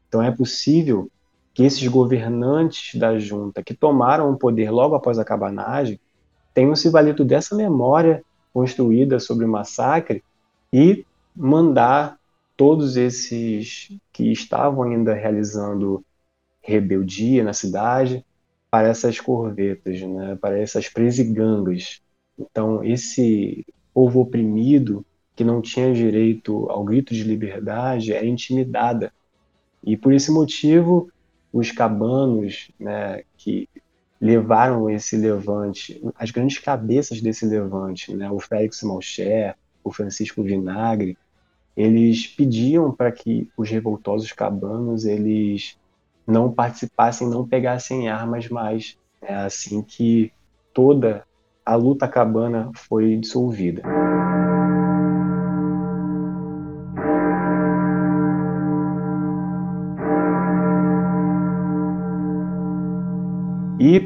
[0.08, 1.10] Então é possível
[1.54, 6.00] que esses governantes da junta que tomaram o poder logo após a cabanagem
[6.54, 10.24] tenham se valido dessa memória construída sobre o massacre
[10.72, 11.06] e
[11.36, 12.18] mandar
[12.56, 16.04] todos esses que estavam ainda realizando
[16.62, 18.26] rebeldia na cidade
[18.70, 22.02] para essas corvetas, né, para essas presigangas.
[22.38, 25.06] Então, esse povo oprimido,
[25.40, 29.14] que não tinha direito ao grito de liberdade, era intimidada.
[29.82, 31.10] E por esse motivo,
[31.54, 33.70] os cabanos, né, que
[34.20, 41.18] levaram esse levante, as grandes cabeças desse levante, né, o Félix Malcher, o Francisco Vinagre,
[41.74, 45.80] eles pediam para que os revoltosos cabanos eles
[46.28, 48.98] não participassem, não pegassem armas mais.
[49.22, 50.34] É assim que
[50.74, 51.26] toda
[51.66, 53.84] a luta cabana foi dissolvida.
[63.80, 64.02] E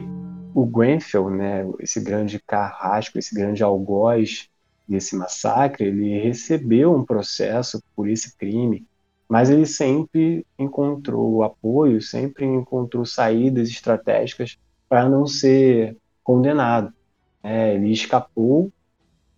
[0.54, 4.50] o Grenfell, né, esse grande carrasco, esse grande algoz
[4.88, 8.86] desse massacre, ele recebeu um processo por esse crime
[9.34, 16.94] mas ele sempre encontrou apoio, sempre encontrou saídas estratégicas para não ser condenado.
[17.42, 18.72] É, ele escapou,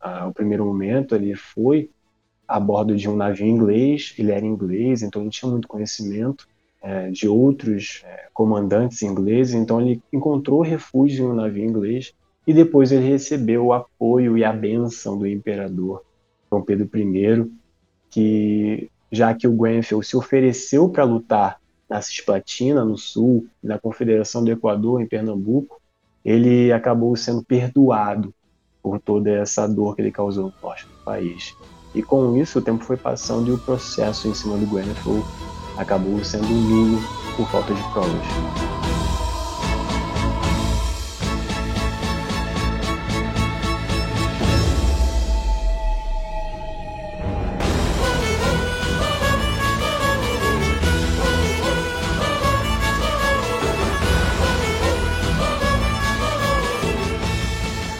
[0.02, 1.90] ah, o primeiro momento, ele foi
[2.46, 6.46] a bordo de um navio inglês, ele era inglês, então ele tinha muito conhecimento
[6.86, 12.14] é, de outros é, comandantes ingleses, então ele encontrou refúgio em um navio inglês
[12.46, 16.04] e depois ele recebeu o apoio e a benção do imperador
[16.50, 17.52] Dom Pedro I,
[18.12, 24.44] que já que o Grenfell se ofereceu para lutar na Cisplatina, no Sul, na Confederação
[24.44, 25.82] do Equador, em Pernambuco,
[26.24, 28.32] ele acabou sendo perdoado
[28.82, 31.56] por toda essa dor que ele causou no norte do país.
[31.96, 35.24] E com isso, o tempo foi passando e o processo em cima do Grenfell
[35.78, 37.02] acabou sendo nulo
[37.36, 38.26] por falta de provas.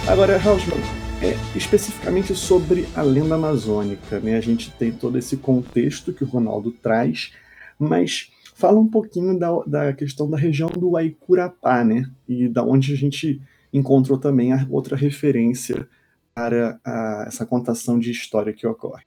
[0.08, 0.80] Agora, Hausmann,
[1.22, 4.38] é, especificamente sobre a lenda amazônica, né?
[4.38, 7.34] A gente tem todo esse contexto que o Ronaldo traz,
[7.78, 12.10] mas fala um pouquinho da, da questão da região do Waikurapá, né?
[12.28, 15.88] E da onde a gente encontrou também a outra referência
[16.34, 19.04] para a, essa contação de história que ocorre.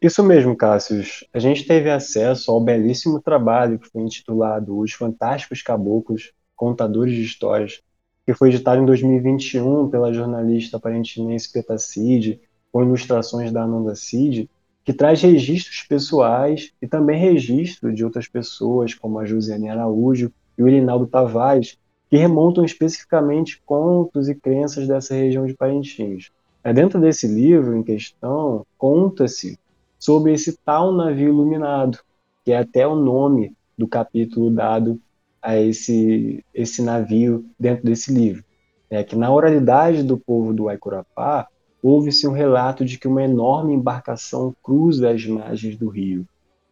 [0.00, 1.24] Isso mesmo, Cássius.
[1.32, 7.22] A gente teve acesso ao belíssimo trabalho que foi intitulado Os Fantásticos Caboclos, Contadores de
[7.22, 7.82] Histórias,
[8.24, 14.48] que foi editado em 2021 pela jornalista aparentemente Petacide, com ilustrações da Ananda Cid,
[14.88, 20.62] que traz registros pessoais e também registro de outras pessoas, como a Josiane Araújo e
[20.62, 21.76] o Irinaldo Tavares,
[22.08, 26.30] que remontam especificamente contos e crenças dessa região de Parintins.
[26.64, 29.58] É dentro desse livro em questão, conta-se
[29.98, 31.98] sobre esse tal navio iluminado,
[32.42, 34.98] que é até o nome do capítulo dado
[35.42, 38.42] a esse, esse navio dentro desse livro.
[38.88, 41.46] É que na oralidade do povo do Aicurapá,
[41.82, 46.26] houve-se um relato de que uma enorme embarcação cruza as margens do rio.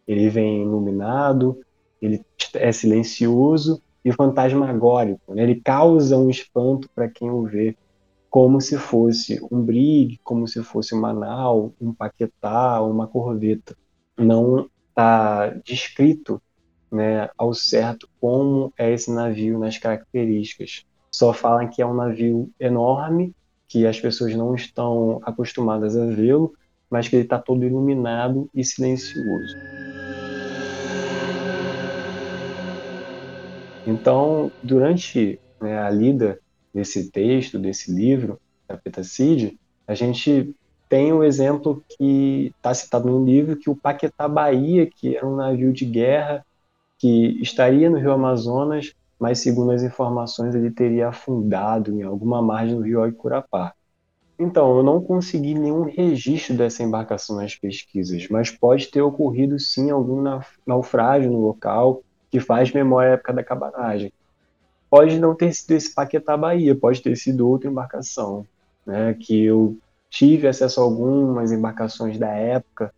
[0.07, 1.59] Ele vem iluminado,
[2.01, 5.33] ele é silencioso e fantasmagórico.
[5.33, 5.43] Né?
[5.43, 7.75] Ele causa um espanto para quem o vê,
[8.29, 13.75] como se fosse um brigue, como se fosse uma nau, um paquetá, uma corveta.
[14.17, 16.41] Não está descrito
[16.91, 20.85] né, ao certo como é esse navio nas características.
[21.11, 23.33] Só falam que é um navio enorme,
[23.67, 26.53] que as pessoas não estão acostumadas a vê-lo,
[26.89, 29.55] mas que ele está todo iluminado e silencioso.
[33.85, 36.39] Então, durante né, a lida
[36.73, 40.53] desse texto, desse livro, da Petacide, a gente
[40.89, 45.35] tem o exemplo que está citado no livro que o Paquetá Bahia, que era um
[45.35, 46.45] navio de guerra
[46.97, 52.75] que estaria no Rio Amazonas, mas segundo as informações ele teria afundado em alguma margem
[52.75, 53.73] do Rio Oicurapá.
[54.39, 59.89] Então, eu não consegui nenhum registro dessa embarcação nas pesquisas, mas pode ter ocorrido sim
[59.89, 60.23] algum
[60.65, 64.13] naufrágio no local que faz memória à época da cabanagem.
[64.89, 68.45] Pode não ter sido esse Paquetá Bahia, pode ter sido outra embarcação,
[68.85, 69.75] né, que eu
[70.09, 72.93] tive acesso a algumas embarcações da época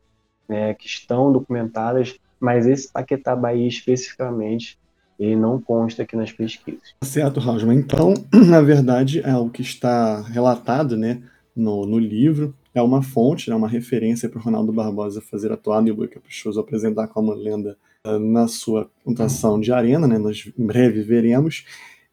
[0.47, 4.78] né, que estão documentadas mas esse Paquetá Bahia especificamente,
[5.19, 6.95] ele não consta aqui nas pesquisas.
[7.03, 7.77] Certo, Rausman.
[7.77, 11.21] Então, na verdade, é o que está relatado né,
[11.55, 15.57] no, no livro, é uma fonte, né, uma referência para o Ronaldo Barbosa fazer a
[15.85, 20.49] e o Boi Caprichoso apresentar como lenda uh, na sua contação de arena, né, nós
[20.57, 21.65] em breve veremos,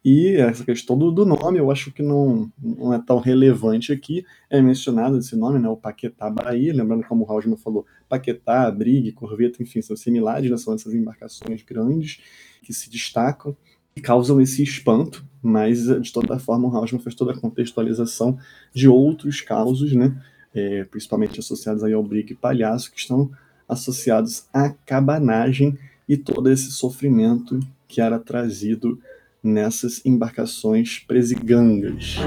[0.03, 4.23] e essa questão do, do, nome eu acho que não, não é tão relevante aqui.
[4.49, 9.11] É mencionado esse nome, né, o Paquetá Bahia, lembrando como o Raulman falou, Paquetá, Brigue,
[9.11, 12.19] Corveta, enfim, são similares, né, são essas embarcações grandes
[12.67, 13.55] que se destacam
[13.95, 18.37] e causam esse espanto, mas de toda forma o Hausmann fez toda a contextualização
[18.73, 20.21] de outros causos, né,
[20.53, 23.31] é, principalmente associados aí ao Brigue Palhaço, que estão
[23.69, 28.99] associados à cabanagem e todo esse sofrimento que era trazido
[29.41, 32.17] nessas embarcações presigangas.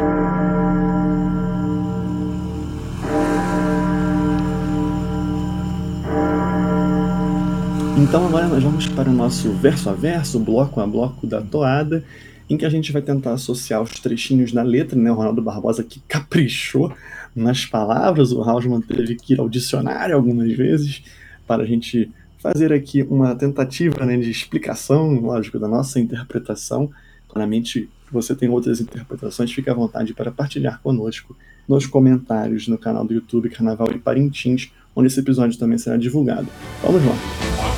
[8.00, 12.02] Então agora nós vamos para o nosso verso a verso, bloco a bloco da toada,
[12.48, 15.12] em que a gente vai tentar associar os trechinhos da letra, né?
[15.12, 16.94] O Ronaldo Barbosa que caprichou
[17.36, 21.02] nas palavras, o Hausmann teve que ir ao dicionário algumas vezes
[21.46, 26.90] para a gente fazer aqui uma tentativa né, de explicação, lógico, da nossa interpretação.
[27.28, 31.36] Claramente, você tem outras interpretações, fique à vontade para partilhar conosco
[31.68, 36.48] nos comentários no canal do YouTube Carnaval de Parintins, onde esse episódio também será divulgado.
[36.82, 37.69] Vamos lá!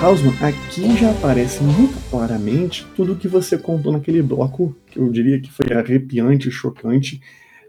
[0.00, 5.10] Hausmann, aqui já aparece muito claramente tudo o que você contou naquele bloco, que eu
[5.10, 7.20] diria que foi arrepiante, chocante,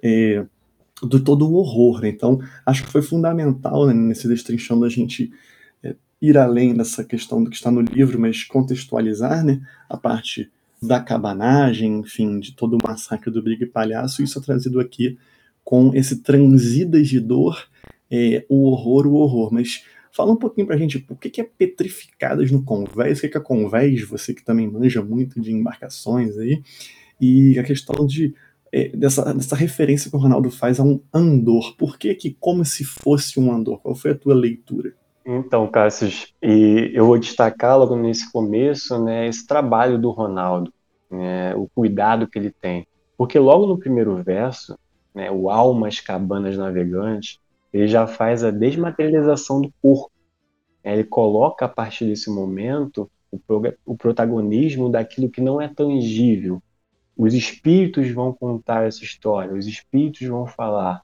[0.03, 0.45] é,
[1.01, 2.01] do todo o horror.
[2.01, 2.09] Né?
[2.09, 5.33] Então, acho que foi fundamental né, nesse destrinchando a gente
[5.83, 9.59] é, ir além dessa questão do que está no livro, mas contextualizar né,
[9.89, 14.79] a parte da cabanagem, enfim, de todo o massacre do Brigue Palhaço, isso é trazido
[14.79, 15.17] aqui
[15.63, 17.67] com esse transidas de dor,
[18.09, 19.51] é, o horror, o horror.
[19.51, 19.83] Mas
[20.19, 24.05] Fala um pouquinho pra gente o que é petrificadas no convés, o que é convés,
[24.05, 26.61] você que também manja muito de embarcações aí,
[27.21, 28.35] e a questão de
[28.69, 31.73] é, dessa, dessa referência que o Ronaldo faz a um andor.
[31.77, 33.79] Por que que como se fosse um andor?
[33.79, 34.93] Qual foi a tua leitura?
[35.25, 40.69] Então, Cassius, e eu vou destacar logo nesse começo, né, esse trabalho do Ronaldo,
[41.09, 42.85] né, o cuidado que ele tem.
[43.17, 44.77] Porque logo no primeiro verso,
[45.15, 47.39] né, o Almas Cabanas Navegantes,
[47.71, 50.11] ele já faz a desmaterialização do corpo.
[50.83, 53.39] Ele coloca a partir desse momento o,
[53.85, 56.61] o protagonismo daquilo que não é tangível.
[57.15, 61.03] Os espíritos vão contar essa história, os espíritos vão falar.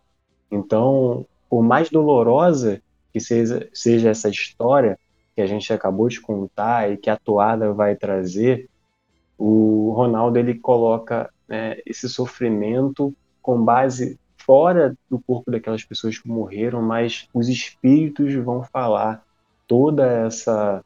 [0.49, 4.97] Então, por mais dolorosa que seja, seja essa história
[5.35, 8.69] que a gente acabou de contar e que a toada vai trazer,
[9.37, 16.27] o Ronaldo ele coloca né, esse sofrimento com base fora do corpo daquelas pessoas que
[16.27, 19.23] morreram, mas os espíritos vão falar
[19.67, 20.83] toda essa,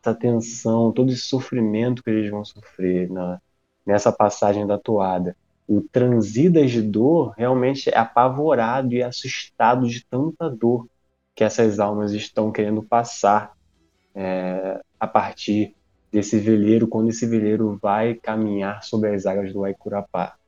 [0.00, 3.40] essa tensão, todo esse sofrimento que eles vão sofrer na,
[3.84, 5.36] nessa passagem da toada.
[5.68, 10.86] O transidas de dor realmente é apavorado e assustado de tanta dor
[11.34, 13.52] que essas almas estão querendo passar
[14.14, 15.74] é, a partir
[16.12, 20.39] desse veleiro, quando esse veleiro vai caminhar sobre as águas do Aicurapá.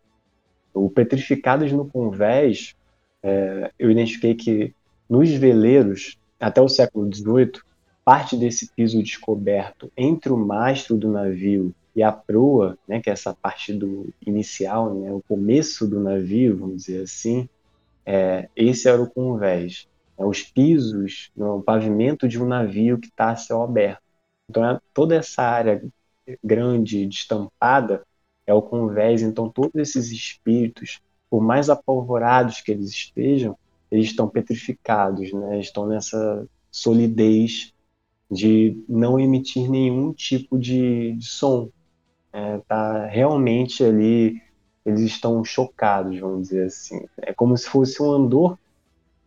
[0.75, 2.75] O Petrificados no Convés,
[3.23, 4.75] é, eu identifiquei que
[5.09, 7.61] nos veleiros, até o século XVIII,
[8.05, 13.13] parte desse piso descoberto entre o mastro do navio e a proa, né, que é
[13.13, 17.49] essa parte do inicial, né, o começo do navio, vamos dizer assim,
[18.05, 19.87] é, esse era o convés.
[20.19, 24.03] É, os pisos, o pavimento de um navio que está a céu aberto.
[24.49, 25.83] Então, é, toda essa área
[26.43, 28.03] grande, destampada,
[28.47, 29.23] é o convés.
[29.23, 33.57] Então, todos esses espíritos, por mais apavorados que eles estejam,
[33.91, 35.61] eles estão petrificados, né?
[35.61, 37.75] estão nessa solidez
[38.31, 41.69] de não emitir nenhum tipo de, de som.
[42.33, 44.41] É, tá realmente ali,
[44.87, 47.05] eles estão chocados, vamos dizer assim.
[47.19, 48.59] É como se fosse um andor.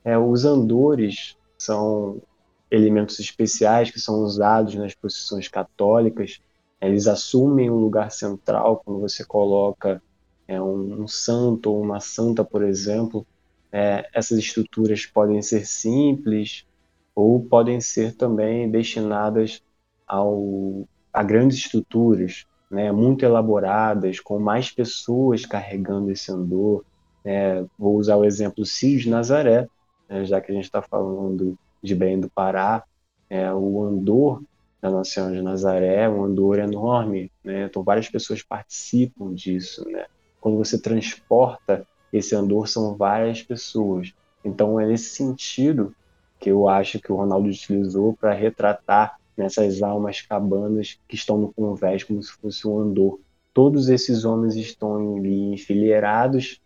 [0.04, 2.22] É, os andores são
[2.70, 6.42] elementos especiais que são usados nas procissões católicas
[6.82, 10.02] eles assumem um lugar central quando você coloca
[10.48, 13.26] é, um, um, santo ou uma santa, por exemplo.
[13.72, 16.66] É, essas estruturas podem ser simples
[17.14, 19.62] ou podem ser também destinadas
[20.08, 26.86] ao, a grandes estruturas, né, muito elaboradas, com mais pessoas carregando esse andor.
[27.24, 29.68] É, vou usar o exemplo de Nazaré,
[30.08, 32.84] né, já que a gente está falando de Belém do Pará,
[33.28, 34.44] É, o andor
[34.82, 37.66] da Nossa Senhora de Nazaré um andor enorme, né?
[37.66, 40.06] Então várias pessoas participam disso, né?
[40.40, 44.14] Quando você transporta esse andor são várias pessoas.
[44.44, 45.94] Então é nesse sentido
[46.40, 51.52] que eu acho que o Ronaldo utilizou para retratar nessas almas cabanas que estão no
[51.52, 53.20] convés como se fosse um andor.
[53.54, 56.62] Todos esses homens estão ali enfileirados,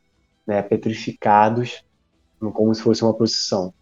[0.45, 1.84] né, petrificados,
[2.39, 3.74] como se fosse uma procissão.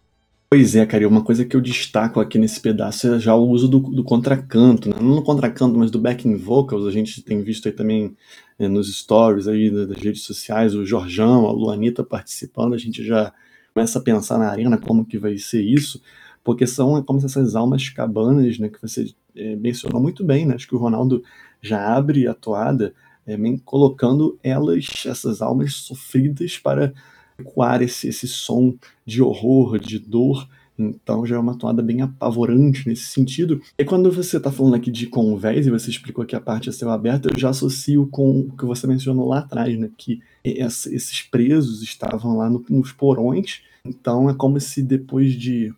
[0.50, 3.46] Pois é, cara, e uma coisa que eu destaco aqui nesse pedaço é já o
[3.50, 4.96] uso do, do contracanto, né?
[4.98, 8.16] não no contracanto, mas do backing vocals, a gente tem visto aí também
[8.58, 13.30] né, nos stories aí das redes sociais, o Jorjão, a Luanita participando, a gente já
[13.74, 16.00] começa a pensar na arena como que vai ser isso,
[16.42, 20.66] porque são como essas almas cabanas, né, que você é, mencionou muito bem, né, acho
[20.66, 21.22] que o Ronaldo
[21.60, 22.94] já abre a toada
[23.26, 23.36] é,
[23.66, 26.94] colocando elas, essas almas sofridas para
[27.38, 28.74] ecoar esse, esse som
[29.06, 30.48] de horror, de dor.
[30.78, 33.60] Então já é uma toada bem apavorante nesse sentido.
[33.76, 36.72] E quando você está falando aqui de convés, e você explicou que a parte é
[36.72, 39.90] céu aberto, eu já associo com o que você mencionou lá atrás, né?
[39.96, 43.62] Que esses presos estavam lá no, nos porões.
[43.84, 45.74] Então é como se depois de,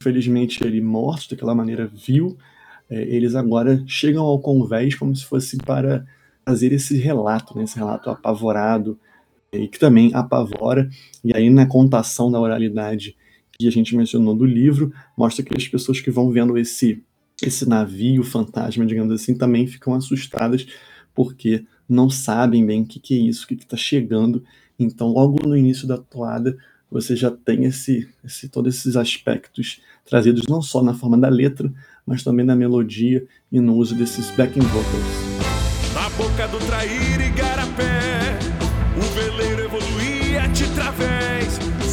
[0.00, 2.36] infelizmente, ele morto daquela maneira vil,
[2.88, 6.06] é, eles agora chegam ao convés como se fosse para
[6.46, 7.64] fazer esse relato, né?
[7.64, 8.98] Esse relato apavorado,
[9.56, 10.88] e que também apavora.
[11.22, 13.16] E aí, na contação da oralidade
[13.58, 17.02] que a gente mencionou do livro, mostra que as pessoas que vão vendo esse,
[17.42, 20.66] esse navio fantasma, digamos assim, também ficam assustadas
[21.14, 24.42] porque não sabem bem o que, que é isso, o que está chegando.
[24.78, 26.56] Então, logo no início da toada,
[26.90, 31.72] você já tem esse, esse, todos esses aspectos trazidos não só na forma da letra,
[32.06, 35.94] mas também na melodia e no uso desses backing vocals.
[35.94, 38.13] Na boca do trair igarapé veleiro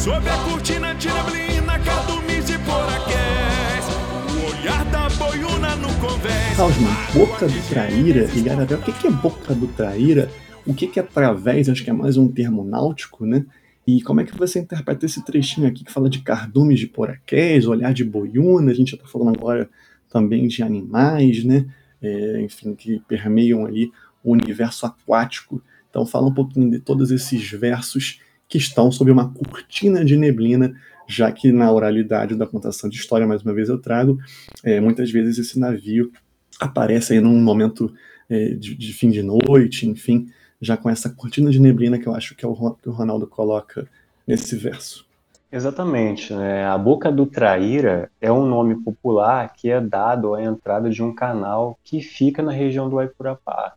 [0.02, 3.86] Sob a cortina de neblina, cardumes e poraqués
[4.34, 9.10] O olhar da boiuna no convés Salsman, Boca do Traíra e Garabé, o que é
[9.12, 10.28] Boca do Traíra?
[10.66, 11.68] O que é través?
[11.68, 13.46] Acho que é mais um termo náutico, né?
[13.86, 17.68] E como é que você interpreta esse trechinho aqui que fala de cardumes de poraqués,
[17.68, 19.70] olhar de boiuna, a gente já está falando agora
[20.10, 21.66] também de animais, né?
[22.02, 23.92] É, enfim, que permeiam ali
[24.24, 28.18] o universo aquático então fala um pouquinho de todos esses versos
[28.52, 30.74] que estão sob uma cortina de neblina,
[31.08, 34.18] já que na oralidade da contação de história, mais uma vez eu trago,
[34.62, 36.12] é, muitas vezes esse navio
[36.60, 37.90] aparece aí num momento
[38.28, 40.28] é, de, de, fim de noite, enfim,
[40.60, 43.26] já com essa cortina de neblina que eu acho que é o que o Ronaldo
[43.26, 43.88] coloca
[44.28, 45.06] nesse verso.
[45.50, 46.34] Exatamente.
[46.34, 46.66] Né?
[46.66, 51.14] A Boca do Traíra é um nome popular que é dado à entrada de um
[51.14, 53.72] canal que fica na região do Aipurapá.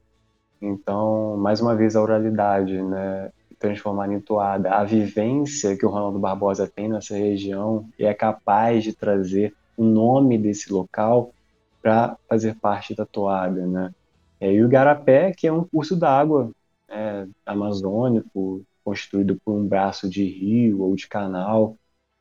[0.62, 3.32] Então, mais uma vez, a oralidade, né?
[3.66, 4.72] Transformar em toada.
[4.72, 9.84] A vivência que o Ronaldo Barbosa tem nessa região e é capaz de trazer o
[9.84, 11.34] nome desse local
[11.82, 13.94] para fazer parte da toada, né?
[14.40, 16.52] É, e o Garapé, que é um curso d'água
[16.90, 21.76] é, amazônico, construído por um braço de rio ou de canal,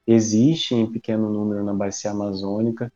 [0.06, 2.90] existe em pequeno número na bacia amazônica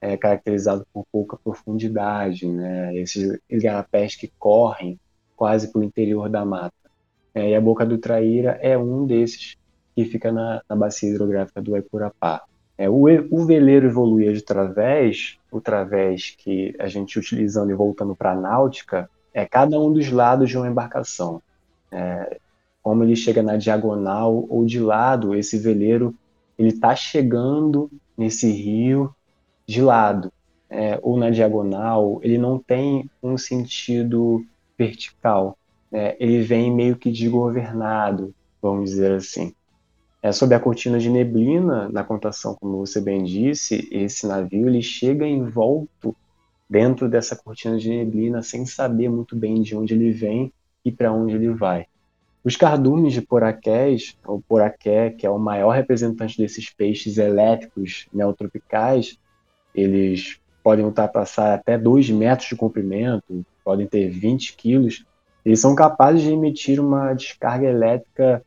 [0.00, 2.96] é caracterizado por pouca profundidade, né?
[2.96, 4.98] Esses igarapés que correm
[5.36, 6.79] quase para o interior da mata.
[7.34, 9.56] É, e a Boca do Traíra é um desses
[9.94, 12.42] que fica na, na bacia hidrográfica do Ecurapá.
[12.76, 18.16] É, o, o veleiro evoluía de través, o través que a gente utilizando e voltando
[18.16, 21.42] para a náutica, é cada um dos lados de uma embarcação.
[21.92, 22.38] É,
[22.82, 26.14] como ele chega na diagonal ou de lado, esse veleiro
[26.58, 29.14] ele está chegando nesse rio
[29.66, 30.32] de lado
[30.70, 34.44] é, ou na diagonal, ele não tem um sentido
[34.78, 35.58] vertical.
[35.90, 36.16] Né?
[36.18, 39.52] Ele vem meio que desgovernado, vamos dizer assim.
[40.22, 44.82] É, sob a cortina de neblina, na contação, como você bem disse, esse navio ele
[44.82, 46.14] chega envolto
[46.68, 50.52] dentro dessa cortina de neblina sem saber muito bem de onde ele vem
[50.84, 51.86] e para onde ele vai.
[52.44, 59.18] Os cardumes de poraqués, ou poraqué, que é o maior representante desses peixes elétricos neotropicais,
[59.74, 65.04] eles podem ultrapassar até 2 metros de comprimento, podem ter 20 quilos,
[65.44, 68.44] eles são capazes de emitir uma descarga elétrica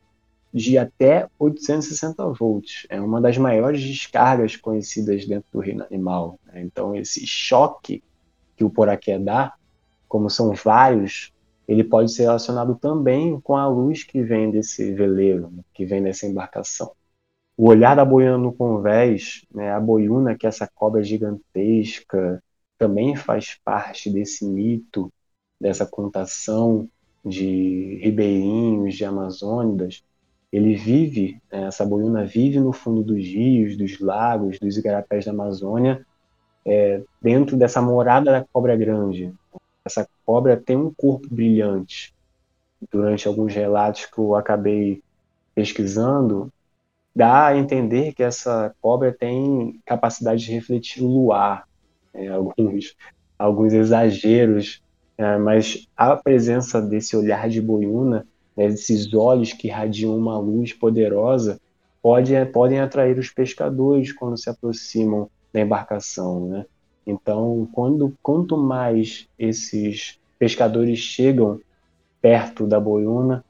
[0.52, 2.86] de até 860 volts.
[2.88, 6.38] É uma das maiores descargas conhecidas dentro do reino animal.
[6.46, 6.62] Né?
[6.62, 8.02] Então, esse choque
[8.56, 9.54] que o poraqué dá,
[10.08, 11.32] como são vários,
[11.66, 15.62] ele pode ser relacionado também com a luz que vem desse veleiro, né?
[15.74, 16.92] que vem dessa embarcação.
[17.56, 22.42] O olhar da boiuna no convés, né, a boiuna, que é essa cobra gigantesca,
[22.76, 25.12] também faz parte desse mito,
[25.60, 26.88] dessa contação
[27.24, 30.02] de ribeirinhos, de amazônidas.
[30.52, 35.32] Ele vive, né, essa boiuna vive no fundo dos rios, dos lagos, dos igarapés da
[35.32, 36.06] Amazônia,
[36.64, 39.32] é, dentro dessa morada da cobra grande.
[39.84, 42.14] Essa cobra tem um corpo brilhante.
[42.90, 45.02] Durante alguns relatos que eu acabei
[45.54, 46.52] pesquisando,
[47.14, 51.66] dá a entender que essa cobra tem capacidade de refletir o luar,
[52.12, 52.96] é, alguns,
[53.38, 54.82] alguns exageros,
[55.16, 60.72] é, mas a presença desse olhar de boiuna, né, desses olhos que irradiam uma luz
[60.72, 61.60] poderosa,
[62.02, 66.48] pode, podem atrair os pescadores quando se aproximam da embarcação.
[66.48, 66.66] Né?
[67.06, 71.60] Então, quando, quanto mais esses pescadores chegam
[72.20, 73.44] perto da boiuna,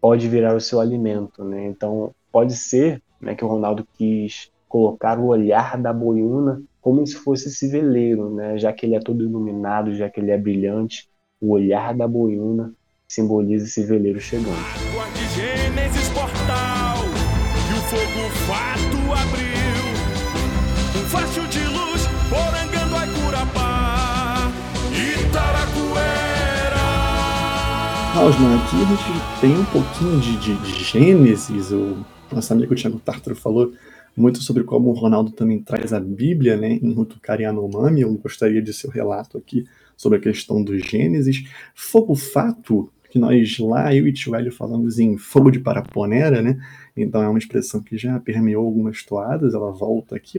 [0.00, 1.44] pode virar o seu alimento.
[1.44, 1.66] Né?
[1.66, 7.16] Então, pode ser né, que o Ronaldo quis colocar o olhar da boiuna como se
[7.16, 8.56] fosse esse veleiro, né?
[8.56, 11.09] já que ele é todo iluminado, já que ele é brilhante,
[11.40, 12.72] o olhar da boiuna
[13.08, 14.54] simboliza esse veleiro chegando.
[15.34, 16.98] Gênesis portal,
[17.68, 19.84] e o fogo fato abriu,
[21.00, 24.52] um facho de luz, porangando a Curapá,
[24.92, 26.10] Itaracuera.
[28.14, 33.00] Hausmann, aqui a gente tem um pouquinho de, de, de Gênesis, o nosso amigo Thiago
[33.00, 33.72] Tartaro falou
[34.16, 38.02] muito sobre como o Ronaldo também traz a Bíblia né, em Rutucari Yanomami.
[38.02, 39.66] Eu gostaria de seu relato aqui
[40.00, 41.44] sobre a questão do Gênesis.
[41.74, 46.58] Fogo fato, que nós lá, eu e Tio Hélio falamos em fogo de Paraponera, né?
[46.96, 50.38] Então é uma expressão que já permeou algumas toadas, ela volta aqui,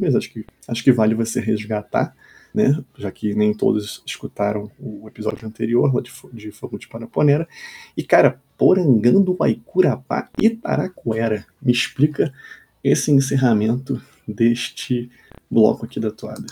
[0.00, 2.16] mas acho que, acho que vale você resgatar,
[2.54, 2.82] né?
[2.96, 7.46] Já que nem todos escutaram o episódio anterior lá de, de Fogo de Paraponera.
[7.94, 11.44] E, cara, Porangando, Waicurapá e Taracuera.
[11.60, 12.32] Me explica
[12.82, 15.10] esse encerramento deste
[15.50, 16.46] bloco aqui da toada.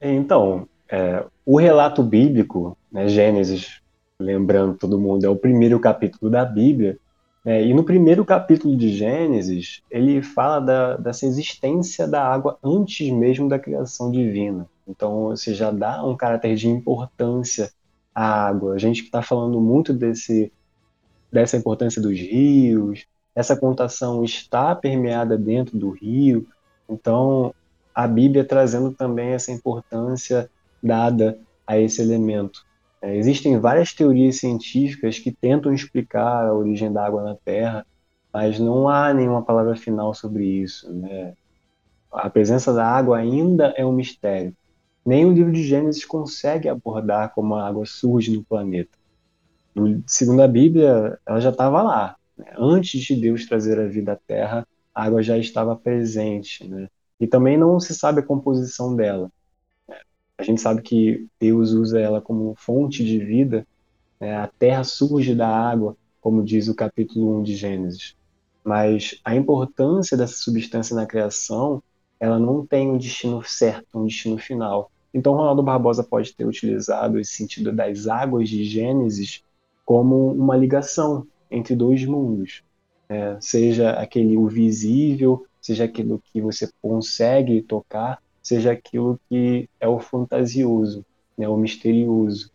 [0.00, 3.80] Então, é, o relato bíblico, né, Gênesis,
[4.18, 6.98] lembrando todo mundo, é o primeiro capítulo da Bíblia,
[7.44, 13.10] é, e no primeiro capítulo de Gênesis, ele fala da, dessa existência da água antes
[13.10, 14.68] mesmo da criação divina.
[14.86, 17.70] Então, você já dá um caráter de importância
[18.14, 18.74] à água.
[18.74, 20.52] A gente está falando muito desse,
[21.32, 26.46] dessa importância dos rios, essa contação está permeada dentro do rio,
[26.88, 27.54] então
[27.94, 30.50] a Bíblia trazendo também essa importância
[30.82, 32.64] dada a esse elemento.
[33.02, 37.86] É, existem várias teorias científicas que tentam explicar a origem da água na Terra,
[38.32, 40.92] mas não há nenhuma palavra final sobre isso.
[40.92, 41.34] Né?
[42.12, 44.54] A presença da água ainda é um mistério.
[45.04, 48.98] Nem o livro de Gênesis consegue abordar como a água surge no planeta.
[50.06, 52.16] Segundo a Bíblia, ela já estava lá.
[52.36, 52.46] Né?
[52.58, 56.68] Antes de Deus trazer a vida à Terra, a água já estava presente.
[56.68, 56.88] Né?
[57.18, 59.30] E também não se sabe a composição dela.
[60.40, 60.42] Né?
[60.42, 63.66] A gente sabe que Deus usa ela como fonte de vida.
[64.18, 64.34] Né?
[64.36, 68.16] A Terra surge da água, como diz o capítulo 1 de Gênesis.
[68.64, 71.82] Mas a importância dessa substância na criação,
[72.18, 74.90] ela não tem um destino certo, um destino final.
[75.12, 79.42] Então, Ronaldo Barbosa pode ter utilizado esse sentido das águas de Gênesis
[79.84, 82.62] como uma ligação entre dois mundos,
[83.08, 89.88] é, seja aquele o visível, seja aquilo que você consegue tocar, seja aquilo que é
[89.88, 91.04] o fantasioso,
[91.36, 92.50] né, o misterioso.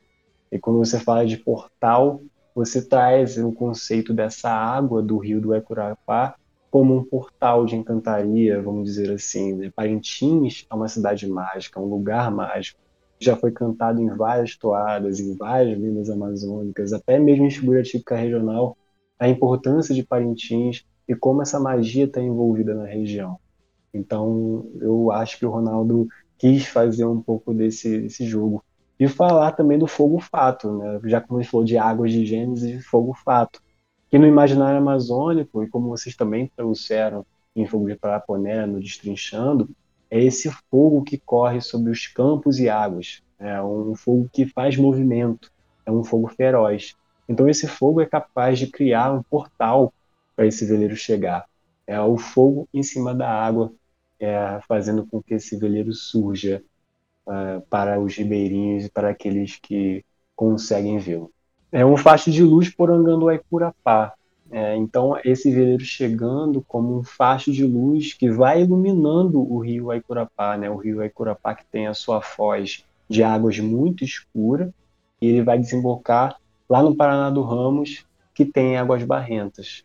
[0.51, 2.21] E quando você fala de portal,
[2.53, 6.35] você traz o conceito dessa água do rio do Ecurapá
[6.71, 9.53] como um portal de encantaria, vamos dizer assim.
[9.53, 9.71] Né?
[9.75, 12.79] Parintins é uma cidade mágica, um lugar mágico
[13.19, 18.15] já foi cantado em várias toadas, em várias lendas amazônicas, até mesmo em figura típica
[18.15, 18.77] regional,
[19.17, 23.39] a importância de Parintins e como essa magia está envolvida na região.
[23.95, 28.63] Então, eu acho que o Ronaldo quis fazer um pouco desse, desse jogo.
[28.99, 30.99] E falar também do fogo fato, né?
[31.05, 33.61] já como ele falou de águas de Gênesis fogo fato,
[34.09, 37.25] que no imaginário amazônico, e como vocês também trouxeram
[37.55, 39.69] em Fogo de Paraponera, no Destrinchando,
[40.09, 43.21] é esse fogo que corre sobre os campos e águas.
[43.39, 45.51] É um fogo que faz movimento,
[45.85, 46.95] é um fogo feroz.
[47.27, 49.93] Então esse fogo é capaz de criar um portal
[50.35, 51.45] para esse veleiro chegar.
[51.87, 53.71] É o fogo em cima da água,
[54.19, 56.63] é, fazendo com que esse veleiro surja
[57.25, 60.03] uh, para os ribeirinhos e para aqueles que
[60.35, 61.31] conseguem vê-lo.
[61.71, 64.13] É um facho de luz por Anganduaicurapá,
[64.51, 69.91] é, então, esse veleiro chegando como um facho de luz que vai iluminando o rio
[69.91, 70.69] Aicurapá, né?
[70.69, 74.73] o rio Aicurapá que tem a sua foz de águas muito escura,
[75.21, 76.39] e ele vai desembocar
[76.69, 79.83] lá no Paraná do Ramos, que tem águas barrentas.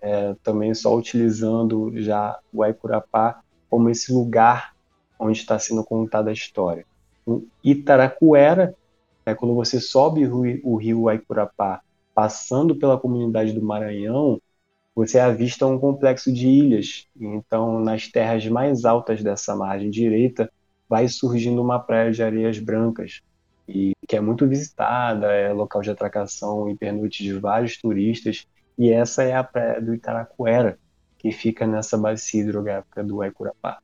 [0.00, 4.74] É, também só utilizando já o Aicurapá como esse lugar
[5.18, 6.86] onde está sendo contada a história.
[7.26, 8.74] O Itaracuera,
[9.26, 11.82] é quando você sobe o rio, Aicurapá
[12.14, 14.40] passando pela comunidade do Maranhão,
[14.94, 17.06] você avista um complexo de ilhas.
[17.16, 20.50] Então, nas terras mais altas dessa margem direita,
[20.88, 23.20] vai surgindo uma praia de areias brancas,
[23.68, 28.46] e que é muito visitada, é local de atração e pernoite de vários turistas,
[28.76, 30.78] e essa é a praia do Itaracuera,
[31.28, 33.78] que fica nessa bacia hidrográfica do Aicurapá.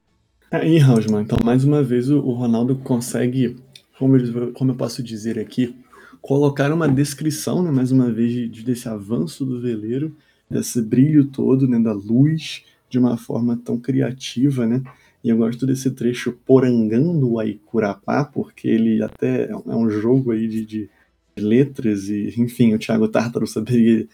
[0.51, 3.57] Aí, Rausman, então mais uma vez o, Ronaldo consegue,
[3.99, 5.77] como eu, como eu posso dizer aqui,
[6.23, 10.17] colocar uma descrição, né, mais uma vez, de, desse avanço do veleiro,
[10.49, 14.83] desse brilho todo, né, da luz, de uma forma tão criativa, né?
[15.23, 20.47] E eu gosto desse trecho porangando o Aicurapá, porque ele até é um jogo aí
[20.47, 20.91] de, de
[21.37, 24.07] letras e, enfim, o Thiago Tártaro saberia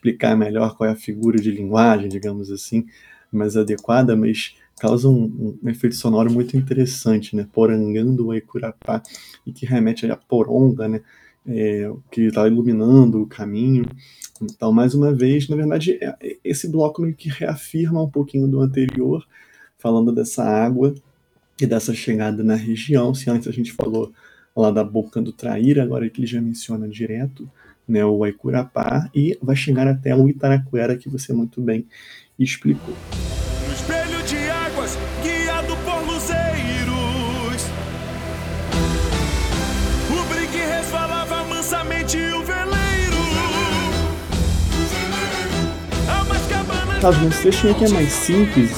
[0.00, 2.86] explicar melhor qual é a figura de linguagem, digamos assim,
[3.30, 7.46] mais adequada, mas causa um, um efeito sonoro muito interessante, né?
[7.52, 9.02] Porangando o Aicurapá,
[9.46, 11.02] e que remete à poronga, né?
[11.46, 13.84] É, que está iluminando o caminho.
[14.42, 18.60] Então, mais uma vez, na verdade, é, esse bloco meio que reafirma um pouquinho do
[18.60, 19.26] anterior,
[19.78, 20.94] falando dessa água
[21.60, 23.14] e dessa chegada na região.
[23.14, 24.12] Se antes a gente falou
[24.56, 27.50] lá da boca do Traíra, agora que ele já menciona direto
[27.90, 31.86] né, o Aicurapá, e vai chegar até o Itaracuera, que você muito bem
[32.38, 32.94] explicou.
[33.66, 37.62] No espelho de águas, guiado por luzeiros,
[40.08, 42.80] o brigue resvalava mansamente o veleiro.
[47.00, 48.70] Caso nesse trechinho aqui é mais simples,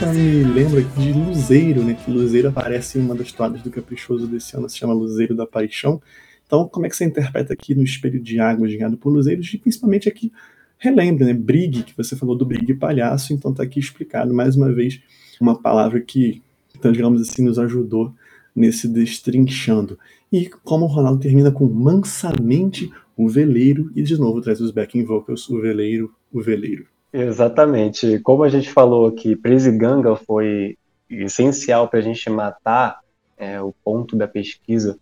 [0.00, 1.94] eu me lembro aqui de Luzeiro, né?
[1.94, 5.46] Que Luzeiro aparece em uma das toadas do Caprichoso desse ano, se chama Luzeiro da
[5.46, 6.00] Paixão.
[6.46, 9.58] Então, como é que você interpreta aqui no espelho de água ligado por luzeiros, e
[9.58, 10.32] principalmente aqui,
[10.78, 14.72] relembra, né, brigue, que você falou do brigue palhaço, então está aqui explicado mais uma
[14.72, 15.00] vez
[15.40, 16.42] uma palavra que,
[16.78, 18.12] então, digamos assim, nos ajudou
[18.54, 19.98] nesse destrinchando.
[20.32, 25.04] E como o Ronaldo termina com mansamente o veleiro, e de novo traz os backing
[25.04, 26.86] vocals, o veleiro, o veleiro.
[27.12, 28.18] Exatamente.
[28.20, 30.76] Como a gente falou que Presiganga foi
[31.08, 33.00] essencial para a gente matar
[33.38, 34.98] é, o ponto da pesquisa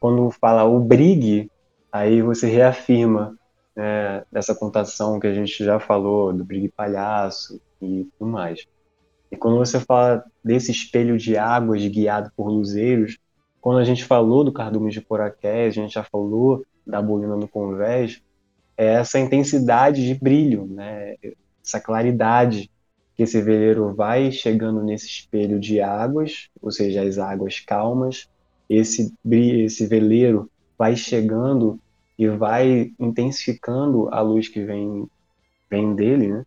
[0.00, 1.50] quando fala o brigue,
[1.90, 3.36] aí você reafirma
[3.74, 8.66] né, dessa contação que a gente já falou, do brigue palhaço e tudo mais.
[9.30, 13.18] E quando você fala desse espelho de águas guiado por luzeiros,
[13.60, 17.46] quando a gente falou do cardume de Poraqués, a gente já falou da bolina do
[17.46, 18.22] convés,
[18.76, 21.16] é essa intensidade de brilho, né?
[21.62, 22.70] essa claridade
[23.14, 28.28] que esse veleiro vai chegando nesse espelho de águas, ou seja, as águas calmas,
[28.68, 31.78] esse, esse veleiro vai chegando
[32.18, 35.08] e vai intensificando a luz que vem,
[35.70, 36.46] vem dele, né?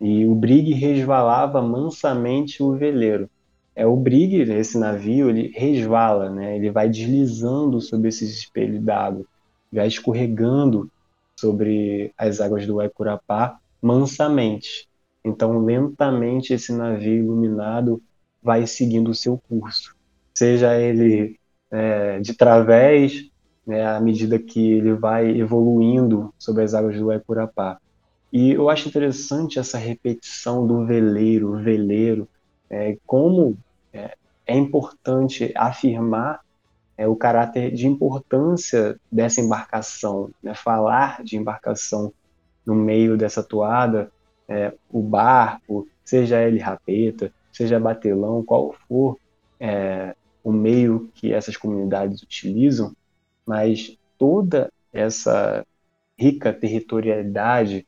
[0.00, 3.28] E o brigue resvalava mansamente o veleiro.
[3.76, 6.56] É o brigue, esse navio, ele resvala, né?
[6.56, 9.24] Ele vai deslizando sobre esses espelhos d'água,
[9.72, 10.90] vai escorregando
[11.36, 14.88] sobre as águas do Aicurapá mansamente.
[15.24, 18.02] Então, lentamente esse navio iluminado
[18.42, 19.96] vai seguindo o seu curso.
[20.34, 21.38] Seja ele
[21.74, 23.28] é, de través,
[23.66, 27.78] né, à medida que ele vai evoluindo sobre as águas do Ecurapá.
[28.32, 32.28] E eu acho interessante essa repetição do veleiro, veleiro,
[32.70, 33.58] é, como
[33.92, 34.16] é,
[34.46, 36.40] é, importante afirmar
[36.96, 42.12] é, o caráter de importância dessa embarcação, né, falar de embarcação
[42.64, 44.12] no meio dessa toada,
[44.48, 49.18] é, o barco, seja ele rapeta, seja batelão, qual for
[49.58, 50.14] é,
[50.44, 52.94] o meio que essas comunidades utilizam,
[53.46, 55.66] mas toda essa
[56.18, 57.86] rica territorialidade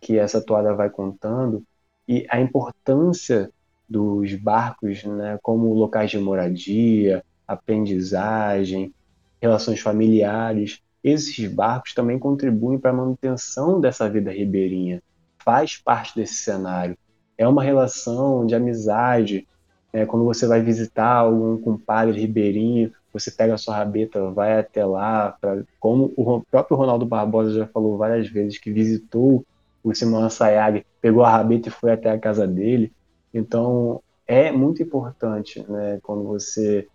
[0.00, 1.62] que essa toada vai contando
[2.08, 3.50] e a importância
[3.88, 8.92] dos barcos né, como locais de moradia, aprendizagem,
[9.40, 15.02] relações familiares, esses barcos também contribuem para a manutenção dessa vida ribeirinha,
[15.38, 16.96] faz parte desse cenário.
[17.36, 19.46] É uma relação de amizade,
[19.92, 24.84] é, quando você vai visitar algum compadre ribeirinho, você pega a sua rabeta, vai até
[24.84, 29.44] lá, pra, como o próprio Ronaldo Barbosa já falou várias vezes, que visitou
[29.82, 32.92] o Simão Sayag, pegou a rabeta e foi até a casa dele.
[33.32, 36.86] Então, é muito importante né, quando você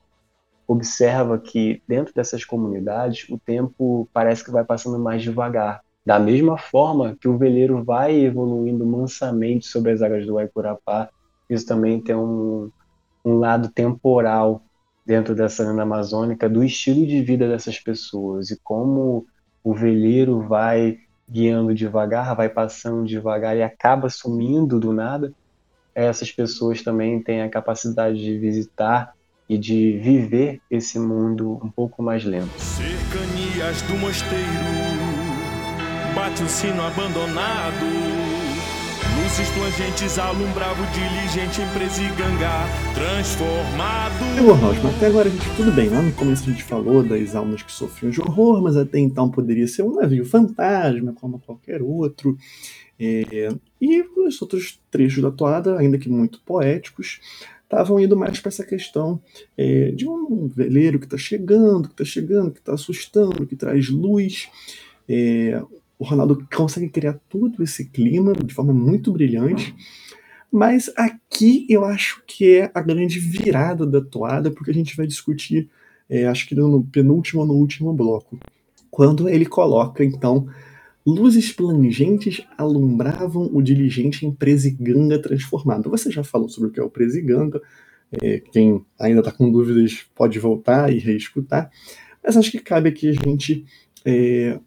[0.68, 5.82] observa que dentro dessas comunidades o tempo parece que vai passando mais devagar.
[6.06, 11.10] Da mesma forma que o veleiro vai evoluindo mansamente sobre as águas do Aicurapá,
[11.50, 12.70] isso também tem um,
[13.24, 14.62] um lado temporal
[15.06, 19.26] dentro dessa lenda amazônica do estilo de vida dessas pessoas e como
[19.64, 21.00] o veleiro vai
[21.30, 25.34] guiando devagar, vai passando devagar e acaba sumindo do nada.
[25.96, 29.14] Essas pessoas também têm a capacidade de visitar
[29.48, 32.52] e de viver esse mundo um pouco mais lento.
[32.60, 34.44] Cercanias do mosteiro,
[36.16, 38.23] bate o sino abandonado,
[39.34, 44.36] Luzes plangentes alumbrava o diligente em Presiganga, transformado.
[44.36, 47.34] Pegou, Rosma, até agora a gente, tudo bem, lá no começo a gente falou das
[47.34, 51.82] almas que sofriam de horror, mas até então poderia ser um navio fantasma, como qualquer
[51.82, 52.38] outro.
[53.00, 53.50] É,
[53.82, 57.20] e os outros trechos da toada, ainda que muito poéticos,
[57.64, 59.20] estavam indo mais para essa questão
[59.58, 63.90] é, de um veleiro que está chegando, que está chegando, que está assustando, que traz
[63.90, 64.48] luz.
[65.10, 65.60] É,
[66.04, 69.74] o Ronaldo consegue criar todo esse clima de forma muito brilhante.
[70.52, 75.08] Mas aqui eu acho que é a grande virada da toada, porque a gente vai
[75.08, 75.70] discutir,
[76.10, 78.38] é, acho que no penúltimo ou no último bloco,
[78.92, 80.46] quando ele coloca, então,
[81.06, 85.90] luzes plangentes alumbravam o diligente em presiganga transformado.
[85.90, 87.62] Você já falou sobre o que é o presiganga,
[88.22, 91.72] é, quem ainda está com dúvidas pode voltar e reescutar,
[92.22, 93.66] mas acho que cabe aqui a gente
[94.06, 94.60] é,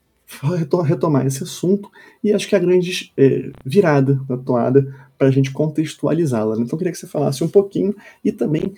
[0.84, 1.90] retomar esse assunto
[2.22, 6.56] e acho que é a grande é, virada da toada para a gente contextualizá-la.
[6.56, 6.62] Né?
[6.62, 8.74] Então, eu queria que você falasse um pouquinho e também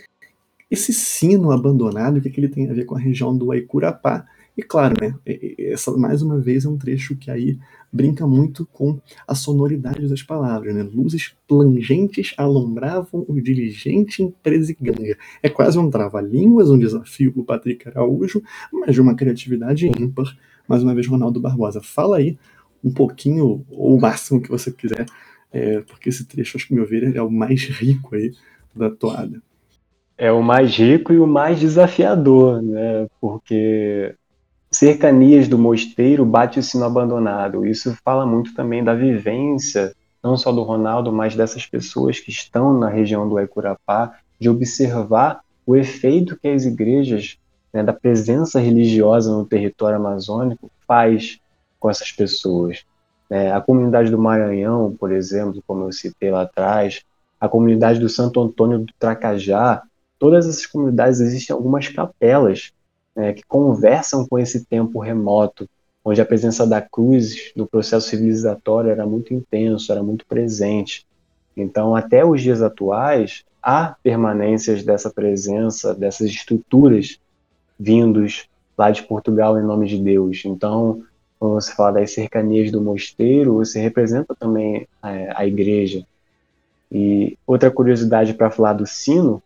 [0.70, 4.26] esse sino abandonado, o que, que ele tem a ver com a região do Aicurapá.
[4.56, 5.14] E claro, né,
[5.58, 7.58] essa mais uma vez é um trecho que aí
[7.92, 10.82] brinca muito com a sonoridade das palavras, né?
[10.82, 15.16] Luzes plangentes alumbravam o diligente em Presiganga.
[15.42, 18.42] É quase um trava-línguas, um desafio para o Patrick Araújo,
[18.72, 20.36] mas de uma criatividade ímpar
[20.68, 21.80] mais uma vez, Ronaldo Barbosa.
[21.82, 22.38] Fala aí
[22.84, 25.06] um pouquinho, ou o máximo que você quiser,
[25.50, 28.32] é, porque esse trecho, acho que, meu ver, é o mais rico aí
[28.74, 29.42] da toada.
[30.16, 33.06] É o mais rico e o mais desafiador, né?
[33.20, 34.14] Porque
[34.70, 37.64] cercanias do mosteiro bate o sino abandonado.
[37.64, 42.76] Isso fala muito também da vivência, não só do Ronaldo, mas dessas pessoas que estão
[42.76, 47.38] na região do Aicurapá, de observar o efeito que as igrejas
[47.72, 51.38] né, da presença religiosa no território amazônico faz
[51.78, 52.84] com essas pessoas.
[53.30, 57.04] É, a comunidade do Maranhão, por exemplo, como eu citei lá atrás,
[57.40, 59.82] a comunidade do Santo Antônio do Tracajá,
[60.18, 62.72] todas essas comunidades existem algumas capelas
[63.14, 65.68] né, que conversam com esse tempo remoto,
[66.04, 71.06] onde a presença da cruz no processo civilizatório era muito intenso, era muito presente.
[71.56, 77.20] Então, até os dias atuais, há permanências dessa presença, dessas estruturas
[77.78, 80.42] vindos lá de Portugal em nome de Deus.
[80.44, 81.02] Então,
[81.38, 86.04] quando você fala das cercanias do mosteiro, você representa também a, é, a igreja.
[86.90, 89.42] E outra curiosidade para falar do sino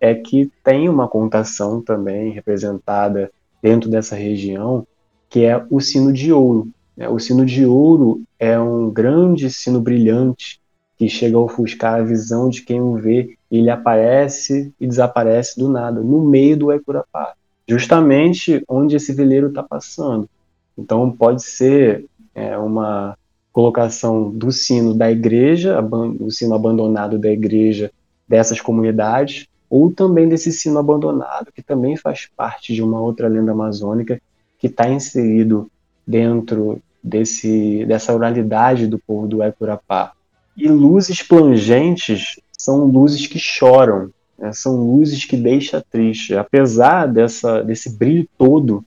[0.00, 3.30] é que tem uma contação também representada
[3.62, 4.86] dentro dessa região,
[5.28, 6.68] que é o sino de ouro.
[6.96, 7.08] Né?
[7.08, 10.60] O sino de ouro é um grande sino brilhante
[10.96, 13.36] que chega a ofuscar a visão de quem o vê.
[13.50, 17.34] Ele aparece e desaparece do nada, no meio do Aicurapá
[17.70, 20.28] justamente onde esse veleiro está passando.
[20.76, 22.04] Então pode ser
[22.34, 23.16] é, uma
[23.52, 25.78] colocação do sino da igreja,
[26.18, 27.92] o sino abandonado da igreja
[28.26, 33.52] dessas comunidades, ou também desse sino abandonado, que também faz parte de uma outra lenda
[33.52, 34.20] amazônica
[34.58, 35.70] que está inserido
[36.04, 40.10] dentro desse, dessa oralidade do povo do Ecurapá.
[40.56, 44.10] E luzes plangentes são luzes que choram,
[44.40, 46.34] né, são luzes que deixa triste.
[46.34, 48.84] Apesar dessa, desse brilho todo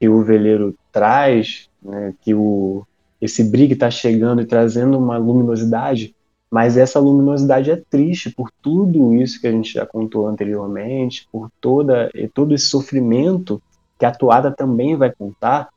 [0.00, 2.84] que o veleiro traz, né, que o,
[3.20, 6.14] esse brilho está chegando e trazendo uma luminosidade,
[6.50, 11.50] mas essa luminosidade é triste por tudo isso que a gente já contou anteriormente, por
[11.60, 13.62] toda todo esse sofrimento
[13.98, 15.68] que a toada também vai contar,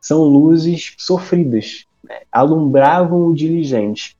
[0.00, 2.20] são luzes sofridas, né?
[2.32, 4.16] alumbravam o diligente.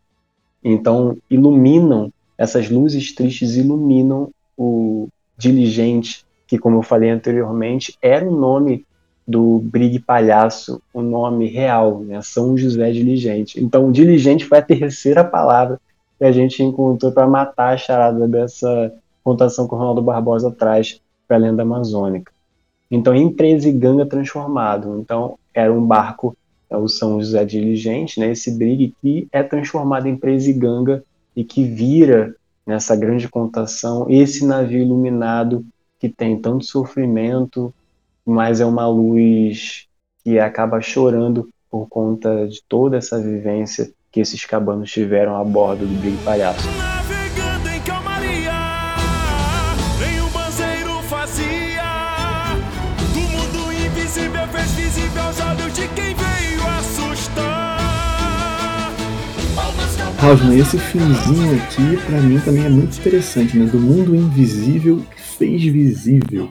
[0.63, 8.37] Então, iluminam, essas luzes tristes iluminam o Diligente, que, como eu falei anteriormente, era o
[8.37, 8.85] nome
[9.27, 12.21] do Brig Palhaço, o nome real, né?
[12.23, 13.63] São José Diligente.
[13.63, 15.81] Então, Diligente foi a terceira palavra
[16.19, 18.93] que a gente encontrou para matar a charada dessa
[19.23, 22.33] contação que o Ronaldo Barbosa traz para a lenda amazônica.
[22.91, 24.99] Então, empresa e ganga transformado.
[24.99, 26.35] Então, era um barco,
[26.71, 28.33] é o São José Diligente, né?
[28.33, 31.05] esse brig que é transformado em empresa e ganga
[31.37, 32.35] e que vira
[32.69, 35.65] nessa grande contação, esse navio iluminado
[35.99, 37.73] que tem tanto sofrimento,
[38.27, 39.87] mas é uma luz
[40.23, 45.87] que acaba chorando por conta de toda essa vivência que esses cabanos tiveram a bordo
[45.87, 46.88] do Big Palhaço.
[60.21, 63.67] Rosman, esse filmezinho aqui, para mim, também é muito interessante, né?
[63.67, 65.01] Do mundo invisível
[65.39, 66.51] fez visível.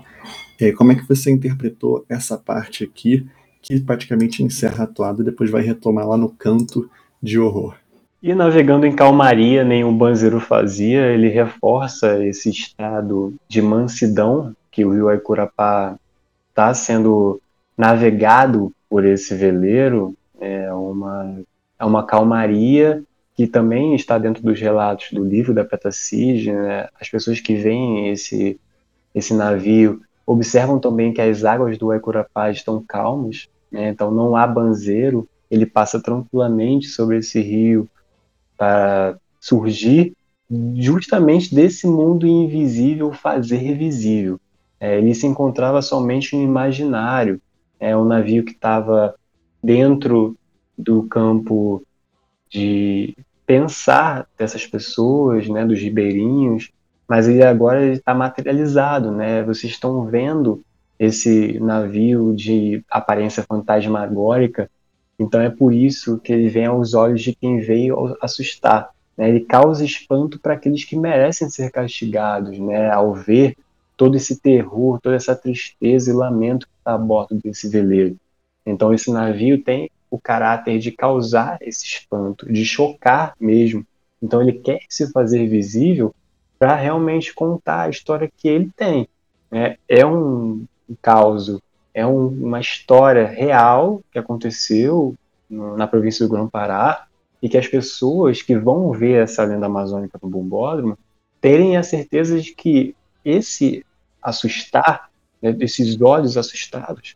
[0.59, 3.27] É, como é que você interpretou essa parte aqui,
[3.61, 6.89] que praticamente encerra a toada e depois vai retomar lá no canto
[7.21, 7.75] de horror?
[8.23, 14.93] E navegando em calmaria, nenhum banzeiro fazia, ele reforça esse estado de mansidão que o
[14.93, 15.97] rio Aicurapá
[16.49, 17.41] está sendo
[17.77, 21.41] navegado por esse veleiro, é uma,
[21.77, 23.03] é uma calmaria
[23.37, 26.89] que também está dentro dos relatos do livro da Petacide, né?
[26.99, 28.59] as pessoas que veem esse,
[29.13, 33.89] esse navio observam também que as águas do Aicurapá estão calmas, né?
[33.89, 37.87] então não há banzeiro, ele passa tranquilamente sobre esse rio
[38.57, 40.13] para surgir
[40.75, 44.41] justamente desse mundo invisível fazer visível.
[44.79, 47.39] É, ele se encontrava somente no imaginário,
[47.79, 49.13] é um navio que estava
[49.61, 50.35] dentro
[50.75, 51.83] do campo
[52.49, 53.15] de
[53.47, 56.69] pensar dessas pessoas, né, dos ribeirinhos,
[57.07, 59.41] mas ele agora está materializado, né?
[59.43, 60.61] Vocês estão vendo
[60.99, 64.69] esse navio de aparência fantasmagórica,
[65.17, 68.89] então é por isso que ele vem aos olhos de quem veio assustar.
[69.15, 69.29] Né?
[69.29, 72.91] Ele causa espanto para aqueles que merecem ser castigados, né?
[72.91, 73.55] Ao ver
[73.95, 78.17] todo esse terror, toda essa tristeza e lamento que está a bordo desse veleiro.
[78.65, 83.85] Então esse navio tem o caráter de causar esse espanto, de chocar mesmo.
[84.21, 86.13] Então ele quer se fazer visível
[86.57, 89.07] para realmente contar a história que ele tem.
[89.51, 91.59] É, é um, um caos,
[91.93, 95.15] é um, uma história real que aconteceu
[95.49, 97.07] na província do Grão-Pará
[97.41, 100.97] e que as pessoas que vão ver essa lenda amazônica no Bombódromo
[101.39, 103.85] terem a certeza de que esse
[104.21, 105.09] assustar,
[105.41, 107.15] né, esses olhos assustados,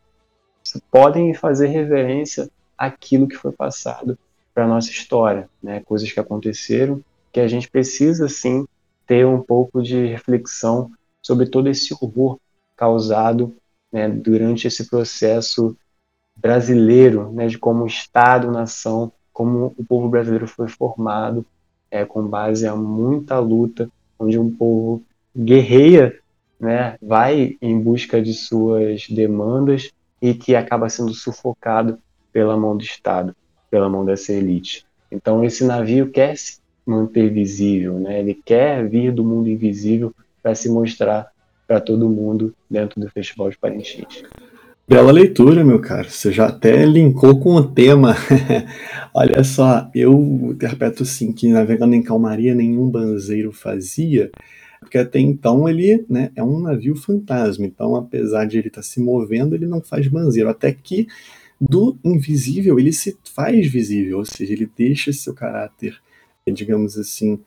[0.90, 2.50] podem fazer reverência
[2.86, 4.18] aquilo que foi passado
[4.54, 5.82] para a nossa história, né?
[5.82, 7.02] coisas que aconteceram,
[7.32, 8.66] que a gente precisa sim
[9.06, 12.40] ter um pouco de reflexão sobre todo esse horror
[12.76, 13.56] causado
[13.92, 15.78] né, durante esse processo
[16.36, 21.46] brasileiro, né, de como Estado-nação, como o povo brasileiro foi formado,
[21.92, 25.04] é, com base a muita luta, onde um povo
[25.38, 26.18] guerreia,
[26.60, 32.00] né, vai em busca de suas demandas e que acaba sendo sufocado
[32.32, 33.36] pela mão do Estado,
[33.70, 34.86] pela mão dessa elite.
[35.12, 38.20] Então esse navio quer se manter visível, né?
[38.20, 41.32] Ele quer vir do mundo invisível para se mostrar
[41.68, 44.24] para todo mundo dentro do Festival de Parintins.
[44.88, 46.10] Bela leitura, meu caro.
[46.10, 48.14] Você já até linkou com o tema.
[49.14, 50.20] Olha só, eu
[50.52, 54.30] interpreto assim que navegando em calmaria nenhum banzeiro fazia,
[54.82, 57.66] porque até então ele né, é um navio fantasma.
[57.66, 60.50] Então, apesar de ele estar tá se movendo, ele não faz banzeiro.
[60.50, 61.08] Até que
[61.62, 65.96] do invisível ele se faz visível, ou seja, ele deixa seu caráter,
[66.52, 67.40] digamos assim,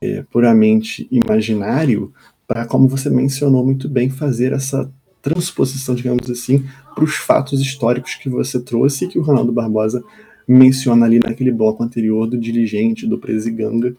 [0.00, 2.12] é, puramente imaginário,
[2.46, 4.88] para, como você mencionou muito bem, fazer essa
[5.20, 10.04] transposição, digamos assim, para os fatos históricos que você trouxe e que o Ronaldo Barbosa
[10.46, 13.94] menciona ali naquele bloco anterior do dirigente, do Presiganga.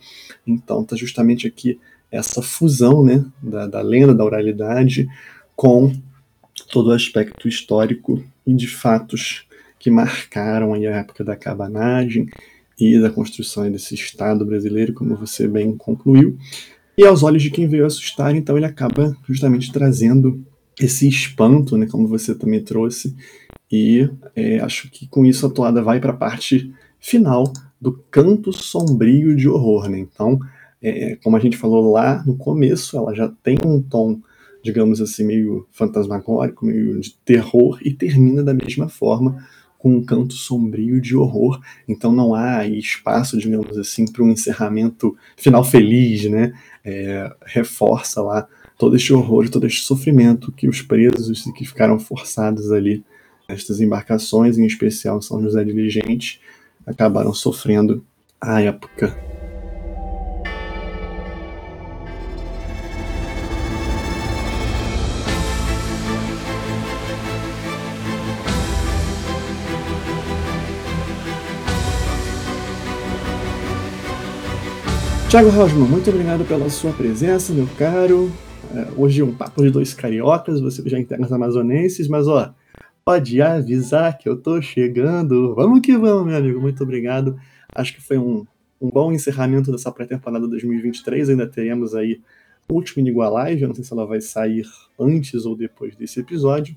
[0.48, 1.78] Então, está justamente aqui
[2.10, 5.08] essa fusão né, da, da lenda, da oralidade,
[5.56, 5.94] com
[6.72, 9.46] todo o aspecto histórico e de fatos
[9.80, 12.28] que marcaram a época da cabanagem
[12.80, 16.38] e da construção desse Estado brasileiro, como você bem concluiu.
[16.98, 20.46] E aos olhos de quem veio assustar, então ele acaba justamente trazendo
[20.80, 23.16] esse espanto, né, como você também trouxe,
[23.72, 28.52] e é, acho que com isso a toada vai para a parte final do canto
[28.52, 29.90] sombrio de horror.
[29.90, 30.00] Né?
[30.00, 30.40] Então,
[30.82, 34.20] é, como a gente falou lá no começo, ela já tem um tom,
[34.64, 39.46] digamos assim, meio fantasmagórico, meio de terror, e termina da mesma forma,
[39.80, 45.18] com um canto sombrio de horror, então não há espaço, digamos assim, para um encerramento
[45.38, 46.54] final feliz, né?
[46.84, 52.72] É, reforça lá todo este horror, todo este sofrimento que os presos que ficaram forçados
[52.72, 53.04] ali.
[53.48, 56.40] Nestas embarcações, em especial São José de Ligente,
[56.86, 58.06] acabaram sofrendo
[58.40, 59.29] à época
[75.30, 78.32] Tiago Hausmann, muito obrigado pela sua presença, meu caro.
[78.74, 82.52] É, hoje um papo de dois cariocas, você já integra os amazonenses, mas ó,
[83.06, 85.54] pode avisar que eu tô chegando.
[85.54, 86.60] Vamos que vamos, meu amigo.
[86.60, 87.40] Muito obrigado.
[87.76, 88.44] Acho que foi um,
[88.82, 91.30] um bom encerramento dessa pré-temporada 2023.
[91.30, 92.20] Ainda teremos aí
[92.68, 93.08] o último.
[93.08, 94.66] Eu não sei se ela vai sair
[95.00, 96.76] antes ou depois desse episódio.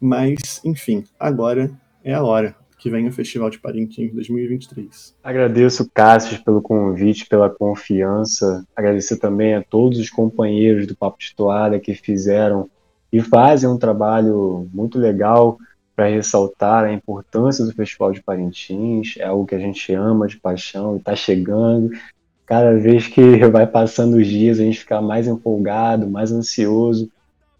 [0.00, 1.68] Mas, enfim, agora
[2.04, 5.14] é a hora que vem o Festival de Parintins 2023.
[5.22, 8.64] Agradeço, Cássio, pelo convite, pela confiança.
[8.74, 12.70] Agradecer também a todos os companheiros do Papo de Toalha que fizeram
[13.12, 15.58] e fazem um trabalho muito legal
[15.96, 19.16] para ressaltar a importância do Festival de Parintins.
[19.18, 21.90] É algo que a gente ama de paixão e está chegando.
[22.46, 27.10] Cada vez que vai passando os dias, a gente fica mais empolgado, mais ansioso,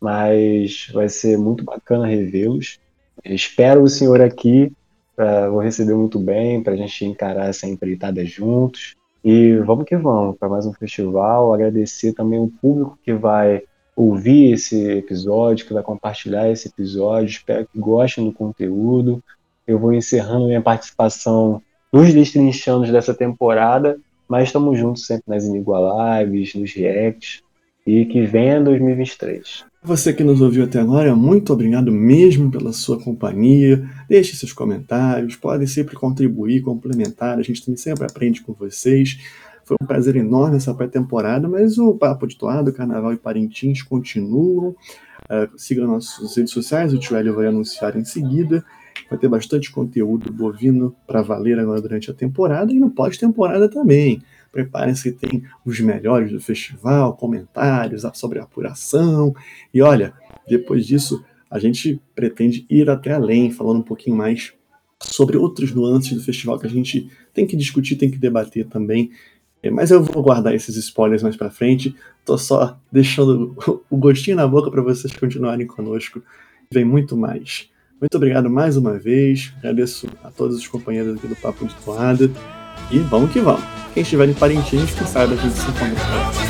[0.01, 2.79] mas vai ser muito bacana revê-los.
[3.25, 4.73] Espero o senhor aqui,
[5.19, 8.95] uh, vou receber muito bem, para a gente encarar essa empreitada juntos.
[9.25, 11.53] E vamos que vamos para mais um festival.
[11.53, 13.63] Agradecer também o público que vai
[13.95, 17.27] ouvir esse episódio, que vai compartilhar esse episódio.
[17.27, 19.23] Espero que gostem do conteúdo.
[19.67, 21.61] Eu vou encerrando minha participação
[21.93, 23.99] nos destrinchando dessa temporada,
[24.29, 27.43] mas estamos juntos sempre nas Inigualáveis, nos reacts,
[27.87, 29.68] e que venha 2023.
[29.83, 33.89] Você que nos ouviu até agora, muito obrigado mesmo pela sua companhia.
[34.09, 37.39] Deixe seus comentários, podem sempre contribuir, complementar.
[37.39, 39.19] A gente também sempre aprende com vocês.
[39.65, 44.75] Foi um prazer enorme essa pré-temporada, mas o Papo de Toado, Carnaval e Parintins continuam.
[45.31, 48.65] Uh, siga nossas redes sociais, o Tio Hélio vai anunciar em seguida.
[49.09, 54.23] Vai ter bastante conteúdo bovino para valer agora durante a temporada e no pós-temporada também.
[54.63, 59.35] Preparem-se tem os melhores do festival, comentários sobre a apuração.
[59.73, 60.13] E olha,
[60.49, 64.53] depois disso, a gente pretende ir até além, falando um pouquinho mais
[65.01, 69.13] sobre outros nuances do festival que a gente tem que discutir, tem que debater também
[69.63, 71.95] é, mas eu vou guardar esses spoilers mais para frente.
[72.25, 73.57] Tô só deixando
[73.91, 76.23] o gostinho na boca para vocês continuarem conosco.
[76.73, 77.69] Vem muito mais.
[78.01, 79.53] Muito obrigado mais uma vez.
[79.59, 82.31] Agradeço a todos os companheiros aqui do Papo de Toada.
[82.91, 83.63] E vamos que vamos.
[83.93, 86.49] Quem estiver em Parintins, que saiba que se encontra.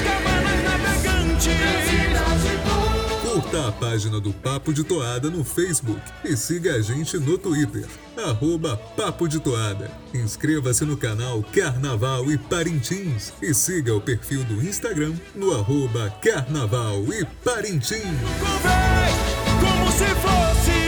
[3.23, 7.87] Curta a página do Papo de Toada no Facebook e siga a gente no Twitter,
[8.17, 9.91] arroba Papo de Toada.
[10.13, 17.03] Inscreva-se no canal Carnaval e Parintins e siga o perfil do Instagram no arroba Carnaval
[17.13, 18.03] e Parintins.
[19.61, 20.79] Como se fosse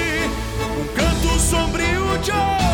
[0.61, 2.70] um canto sombrio de